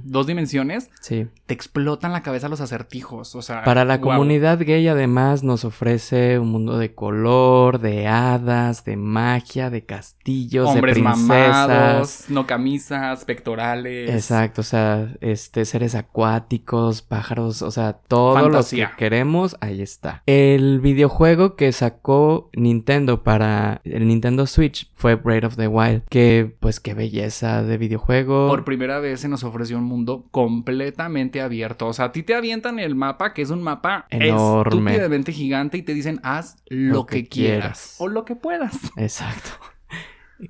[0.05, 1.27] dos dimensiones, Sí.
[1.45, 3.35] te explotan la cabeza los acertijos.
[3.35, 8.85] O sea, Para la comunidad gay además nos ofrece un mundo de color, de hadas,
[8.85, 11.27] de magia, de castillos, Hombres de princesas.
[11.27, 14.09] mamados, no camisas, pectorales.
[14.09, 18.85] Exacto, o sea, este seres acuáticos, pájaros, o sea, todo Fantasía.
[18.85, 20.23] lo que queremos, ahí está.
[20.25, 25.78] El videojuego que sacó Nintendo para el Nintendo Switch fue Breath of the Wild,
[26.09, 28.47] que pues qué belleza de videojuego.
[28.47, 31.87] Por primera vez se nos ofreció un mundo completamente abierto.
[31.87, 34.91] O sea, a ti te avientan el mapa, que es un mapa Enorme.
[34.91, 37.59] estúpidamente gigante, y te dicen, haz lo, Lo que, que quieras.
[37.61, 37.95] quieras.
[37.99, 38.77] O lo que puedas.
[38.97, 39.49] Exacto.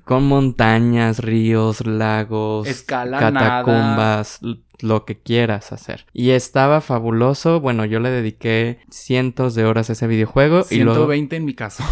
[0.04, 4.38] Con montañas, ríos, lagos, Escala catacumbas,
[4.80, 6.06] lo que quieras hacer.
[6.12, 7.60] Y estaba fabuloso.
[7.60, 11.54] Bueno, yo le dediqué cientos de horas a ese videojuego y luego 120 en mi
[11.54, 11.82] caso.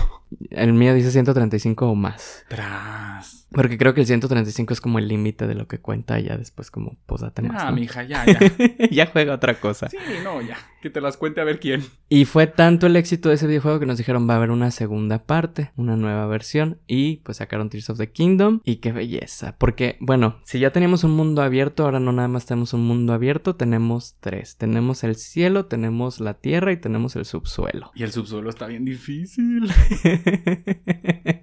[0.51, 2.45] El mío dice 135 o más.
[2.49, 3.38] Tras.
[3.51, 6.71] Porque creo que el 135 es como el límite de lo que cuenta ya después
[6.71, 7.63] como posate más.
[7.63, 7.77] Ah, ¿no?
[7.77, 8.39] mija, ya, ya.
[8.91, 9.89] ya juega otra cosa.
[9.89, 10.59] Sí, no, ya.
[10.83, 11.85] Que te las cuente a ver quién.
[12.09, 14.71] Y fue tanto el éxito de ese videojuego que nos dijeron va a haber una
[14.71, 19.57] segunda parte, una nueva versión y pues sacaron Tears of the Kingdom y qué belleza,
[19.59, 23.13] porque bueno, si ya teníamos un mundo abierto, ahora no nada más tenemos un mundo
[23.13, 27.91] abierto, tenemos tres, tenemos el cielo, tenemos la tierra y tenemos el subsuelo.
[27.95, 29.71] Y el subsuelo está bien difícil.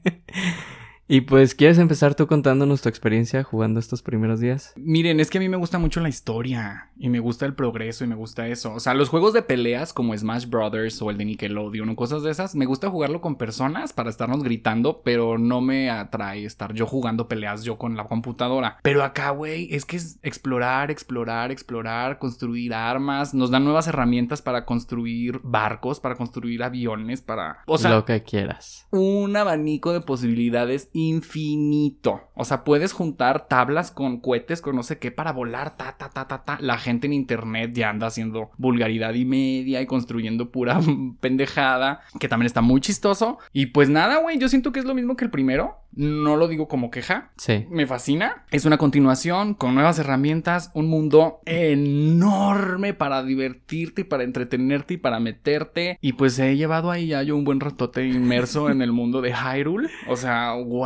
[1.08, 4.74] Y pues, ¿quieres empezar tú contándonos tu experiencia jugando estos primeros días?
[4.76, 8.04] Miren, es que a mí me gusta mucho la historia y me gusta el progreso
[8.04, 8.74] y me gusta eso.
[8.74, 12.24] O sea, los juegos de peleas como Smash Brothers o el de Nickelodeon o cosas
[12.24, 16.74] de esas, me gusta jugarlo con personas para estarnos gritando, pero no me atrae estar
[16.74, 18.80] yo jugando peleas yo con la computadora.
[18.82, 24.42] Pero acá, güey, es que es explorar, explorar, explorar, construir armas, nos dan nuevas herramientas
[24.42, 27.60] para construir barcos, para construir aviones, para...
[27.68, 28.88] O sea, Lo que quieras.
[28.90, 32.22] un abanico de posibilidades infinito.
[32.36, 36.10] O sea, puedes juntar tablas con cohetes, con no sé qué, para volar, ta, ta,
[36.10, 36.58] ta, ta, ta.
[36.62, 40.80] La gente en internet ya anda haciendo vulgaridad y media y construyendo pura
[41.20, 43.38] pendejada, que también está muy chistoso.
[43.54, 45.78] Y pues nada, güey, yo siento que es lo mismo que el primero.
[45.98, 47.66] No lo digo como queja, Sí.
[47.70, 48.44] me fascina.
[48.52, 54.98] Es una continuación con nuevas herramientas, un mundo enorme para divertirte y para entretenerte y
[54.98, 55.98] para meterte.
[56.02, 59.34] Y pues he llevado ahí ya yo un buen ratote inmerso en el mundo de
[59.34, 59.90] Hyrule.
[60.10, 60.85] O sea, wow,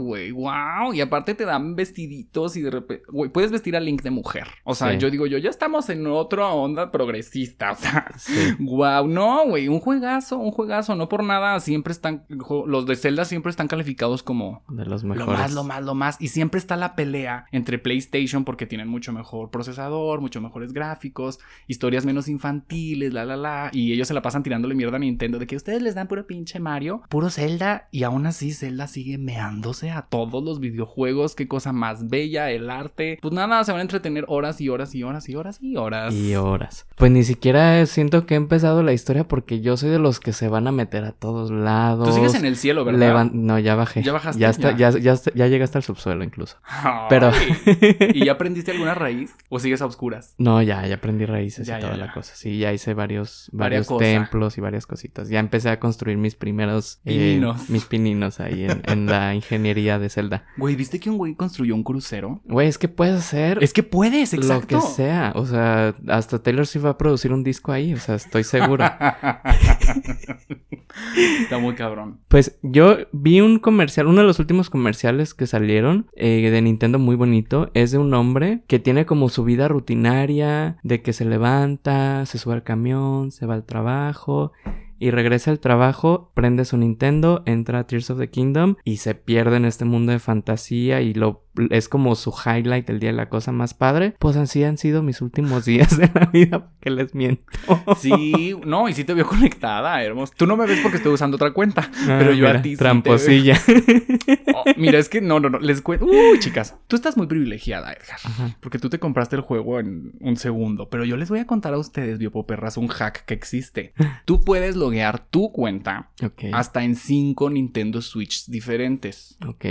[0.00, 0.92] güey, wow.
[0.94, 4.46] Y aparte te dan vestiditos y de repente, güey, puedes vestir a Link de mujer.
[4.64, 4.98] O sea, Sí.
[4.98, 7.70] yo digo yo, ya estamos en otra onda progresista.
[7.76, 8.32] O sea, Sí.
[8.58, 13.24] Wow, no, güey, un juegazo, un juegazo, no por nada, siempre están, los de Zelda
[13.24, 15.38] siempre están calificados como De los lo mejores.
[15.40, 16.16] más, lo más, lo más.
[16.20, 21.38] Y siempre está la pelea entre PlayStation porque tienen mucho mejor procesador, mucho mejores gráficos,
[21.66, 23.70] historias menos infantiles, la, la, la.
[23.72, 26.26] Y ellos se la pasan tirándole mierda a Nintendo de que ustedes les dan puro
[26.26, 27.88] pinche Mario, puro Zelda.
[27.90, 31.34] Y aún así Zelda sigue meándose a todos los videojuegos.
[31.34, 33.18] Qué cosa más bella, el arte.
[33.20, 36.14] Pues nada, se van a entretener horas y horas y horas y horas y horas.
[36.14, 36.86] Y horas.
[36.96, 40.32] Pues ni siquiera siento que he empezado la historia porque yo soy de los que
[40.32, 42.08] se van a meter a todos lados.
[42.08, 43.00] Tú sigues en el cielo, ¿verdad?
[43.00, 44.02] Levan- No, ya bajé.
[44.02, 44.40] ¿Ya bajaste?
[44.40, 44.90] Ya, está, Ya.
[44.90, 44.98] ya.
[45.00, 46.56] Ya, ya llegué hasta el subsuelo incluso.
[46.64, 47.06] Ay.
[47.10, 47.30] Pero-
[48.14, 49.34] ¿Y ya aprendiste alguna raíz?
[49.50, 50.34] ¿O sigues a oscuras?
[50.38, 52.34] No, ya, ya aprendí raíces y toda la cosa.
[52.34, 55.28] Sí, ya hice varios, varios templos y varias cositas.
[55.28, 57.68] Ya empecé a construir mis primeros eh, Pininos.
[57.70, 60.44] mis pininos ahí en, en la ingeniería de Zelda.
[60.56, 62.40] Güey, ¿viste que un güey construyó un crucero?
[62.44, 64.76] Güey, es que puedes hacer Es que puedes, exacto.
[64.76, 65.32] lo que sea.
[65.34, 67.94] O sea, hasta Taylor Swift va a producir un disco ahí.
[67.94, 68.84] O sea, estoy seguro.
[71.40, 72.20] Está muy cabrón.
[72.28, 76.98] Pues yo vi un comercial, uno de los últimos comerciales que salieron eh, de Nintendo
[76.98, 81.24] muy bonito, es de un hombre que tiene como su vida rutinaria, de que se
[81.24, 84.52] levanta, se sube al camión, se va al trabajo
[84.98, 89.14] y regresa al trabajo, prende su Nintendo, entra a Tears of the Kingdom y se
[89.14, 93.16] pierde en este mundo de fantasía y lo es como su highlight el día de
[93.16, 94.14] la cosa más padre.
[94.18, 97.42] Pues así han sido mis últimos días de la vida, que les miento.
[97.98, 100.32] Sí, no, y sí te veo conectada, hermoso.
[100.36, 102.70] Tú no me ves porque estoy usando otra cuenta, pero yo Ah, mira, a ti
[102.70, 103.58] sí te tramposilla.
[103.66, 104.36] veo.
[104.54, 106.06] Oh, mira, es que no, no, no, les cuento.
[106.06, 108.18] Uy, chicas, tú estás muy privilegiada, Edgar.
[108.24, 108.56] Ajá.
[108.60, 110.88] Porque tú te compraste el juego en un segundo.
[110.88, 113.92] Pero yo les voy a contar a ustedes, biopoperras, un hack que existe.
[114.24, 116.10] Tú puedes loguear tu cuenta
[116.52, 119.36] hasta en cinco Nintendo Switch diferentes.
[119.46, 119.64] Ok.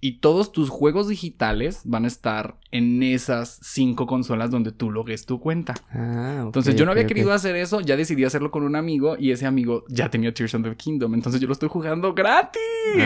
[0.00, 5.26] Y todos tus juegos digitales van a estar en esas cinco consolas donde tú logues
[5.26, 5.74] tu cuenta.
[5.92, 9.32] Ah, Entonces yo no había querido hacer eso, ya decidí hacerlo con un amigo y
[9.32, 11.14] ese amigo ya tenía Tears of the Kingdom.
[11.14, 12.60] Entonces yo lo estoy jugando gratis.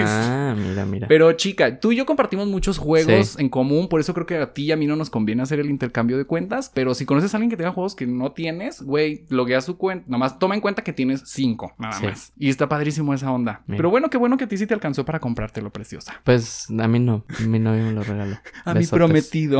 [0.06, 1.08] Ah, mira, mira.
[1.08, 3.36] Pero chica, tú y yo compartimos muchos juegos Sí.
[3.42, 5.60] en común, por eso creo que a ti y a mí no nos conviene hacer
[5.60, 8.82] el intercambio de cuentas, pero si conoces a alguien que tenga juegos que no tienes,
[8.82, 12.06] güey, loguea su cuenta, nomás toma en cuenta que tienes cinco, nada Sí.
[12.06, 12.32] más.
[12.38, 13.62] Y está padrísimo esa onda.
[13.66, 13.78] Mira.
[13.78, 16.20] Pero bueno, qué bueno que a ti sí te alcanzó para comprártelo, preciosa.
[16.24, 18.36] Pues a mí no, mi novio me lo regaló.
[18.64, 18.98] A mi Besotes.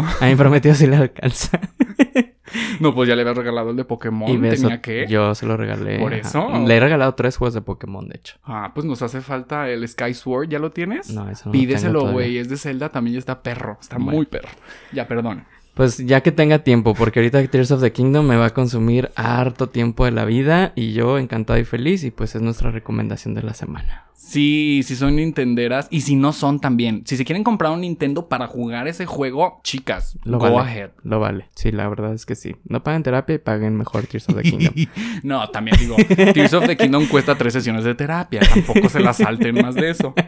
[0.03, 0.24] Prometido.
[0.24, 1.61] A mi prometido sí le alcanza.
[2.80, 5.07] No, pues ya le había regalado el de Pokémon, y que...
[5.09, 5.99] yo se lo regalé.
[5.99, 6.20] ¿Por ajá.
[6.28, 6.49] eso?
[6.66, 8.36] Le he regalado tres juegos de Pokémon, de hecho.
[8.45, 11.11] Ah, pues nos hace falta el Sky Sword, ¿ya lo tienes?
[11.11, 14.12] No, eso no Pídeselo, güey, es de Zelda, también ya está perro, está Bueno.
[14.12, 14.51] muy perro.
[14.92, 15.45] Ya, perdón.
[15.74, 19.10] Pues ya que tenga tiempo, porque ahorita Tears of the Kingdom me va a consumir
[19.16, 23.34] harto tiempo de la vida y yo encantado y feliz y pues es nuestra recomendación
[23.34, 24.06] de la semana.
[24.14, 27.02] Sí, si son nintenderas y si no son también.
[27.04, 30.70] Si se quieren comprar un Nintendo para jugar ese juego, chicas, Lo go vale.
[30.70, 30.90] ahead.
[31.02, 31.46] Lo vale.
[31.55, 32.56] Sí, la verdad es que sí.
[32.66, 34.72] No paguen terapia y paguen mejor Tears of the Kingdom.
[35.22, 35.96] no, también digo,
[36.32, 38.40] Tears of the Kingdom cuesta tres sesiones de terapia.
[38.40, 40.14] Tampoco se la salten más de eso.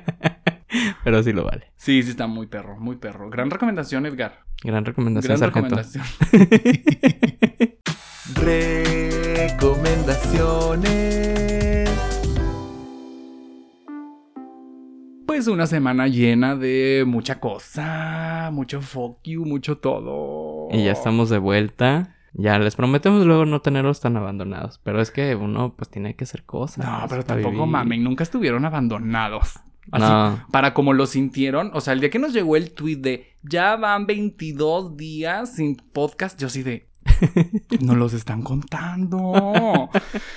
[1.04, 1.72] Pero sí lo vale.
[1.76, 3.30] Sí, sí está muy perro, muy perro.
[3.30, 4.40] Gran recomendación, Edgar.
[4.62, 5.76] Gran recomendación, Gran sargento.
[5.76, 6.04] recomendación.
[10.46, 11.90] Recomendaciones.
[15.26, 20.68] pues una semana llena de mucha cosa, mucho fuck you, mucho todo.
[20.72, 22.16] Y ya estamos de vuelta.
[22.32, 24.80] Ya les prometemos luego no tenerlos tan abandonados.
[24.82, 26.84] Pero es que uno pues tiene que hacer cosas.
[26.86, 27.66] No, pero tampoco vivir.
[27.66, 29.60] mamen, nunca estuvieron abandonados.
[29.92, 30.44] Así, No.
[30.50, 33.76] Para como lo sintieron, o sea, el día que nos llegó el tweet de ya
[33.76, 36.88] van 22 días sin podcast, yo sí de
[37.80, 39.90] no los están contando.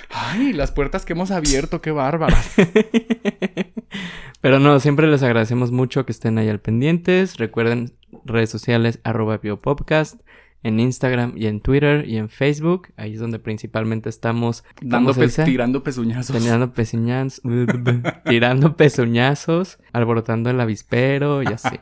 [0.08, 2.54] Ay, las puertas que hemos abierto, qué bárbaras.
[4.40, 7.36] Pero no, siempre les agradecemos mucho que estén ahí al pendientes.
[7.36, 7.92] Recuerden
[8.24, 10.20] redes sociales arroba biopodcast
[10.62, 12.88] en Instagram y en Twitter y en Facebook.
[12.96, 15.44] Ahí es donde principalmente estamos ¿cómo Dando se pe- dice?
[15.44, 16.36] tirando pezuñazos.
[16.36, 17.42] Tirando pezuñazos,
[18.28, 21.76] tirando pezuñazos, alborotando el avispero y así.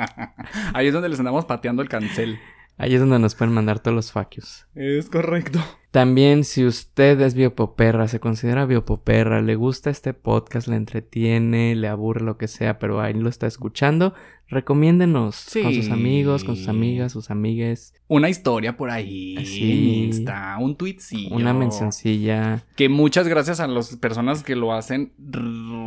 [0.74, 2.38] Ahí es donde les andamos pateando el cancel.
[2.78, 4.66] Ahí es donde nos pueden mandar todos los facios.
[4.74, 5.60] Es correcto.
[5.92, 11.86] También, si usted es biopoperra, se considera biopoperra, le gusta este podcast, le entretiene, le
[11.86, 14.14] aburre lo que sea, pero ahí lo está escuchando,
[14.48, 20.04] recomiéndenos con sus amigos, con sus amigas, sus amigues, Una historia por ahí Sí.
[20.06, 21.34] Insta, un tweetcillo.
[21.36, 22.62] una mencioncilla.
[22.76, 25.12] Que muchas gracias a las personas que lo hacen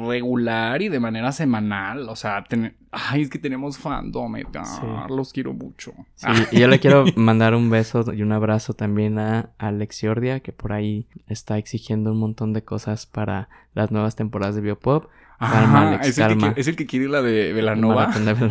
[0.08, 2.10] regular y de manera semanal.
[2.10, 4.66] O sea, ten- ay, es que tenemos fandom, Edgar.
[4.66, 4.82] Sí.
[5.10, 5.94] Los quiero mucho.
[6.16, 9.95] Sí, y yo le quiero mandar un beso y un abrazo también a Alex
[10.42, 15.06] Que por ahí está exigiendo un montón de cosas para las nuevas temporadas de Biopop.
[15.38, 16.54] Calma, Ajá, Alex, es, el que, calma.
[16.56, 18.08] es el que quiere la de Velanova.
[18.08, 18.50] De.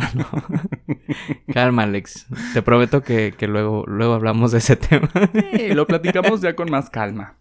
[1.53, 2.27] Calma, Alex.
[2.53, 5.09] Te prometo que, que luego, luego hablamos de ese tema.
[5.51, 7.35] Sí, lo platicamos ya con más calma.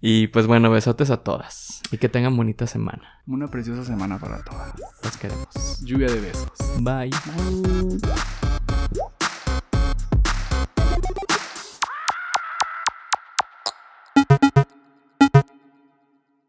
[0.00, 1.82] Y pues bueno, besotes a todas.
[1.90, 3.22] Y que tengan bonita semana.
[3.26, 4.72] Una preciosa semana para todas.
[5.02, 5.80] Los queremos.
[5.84, 6.48] Lluvia de besos.
[6.80, 7.10] Bye.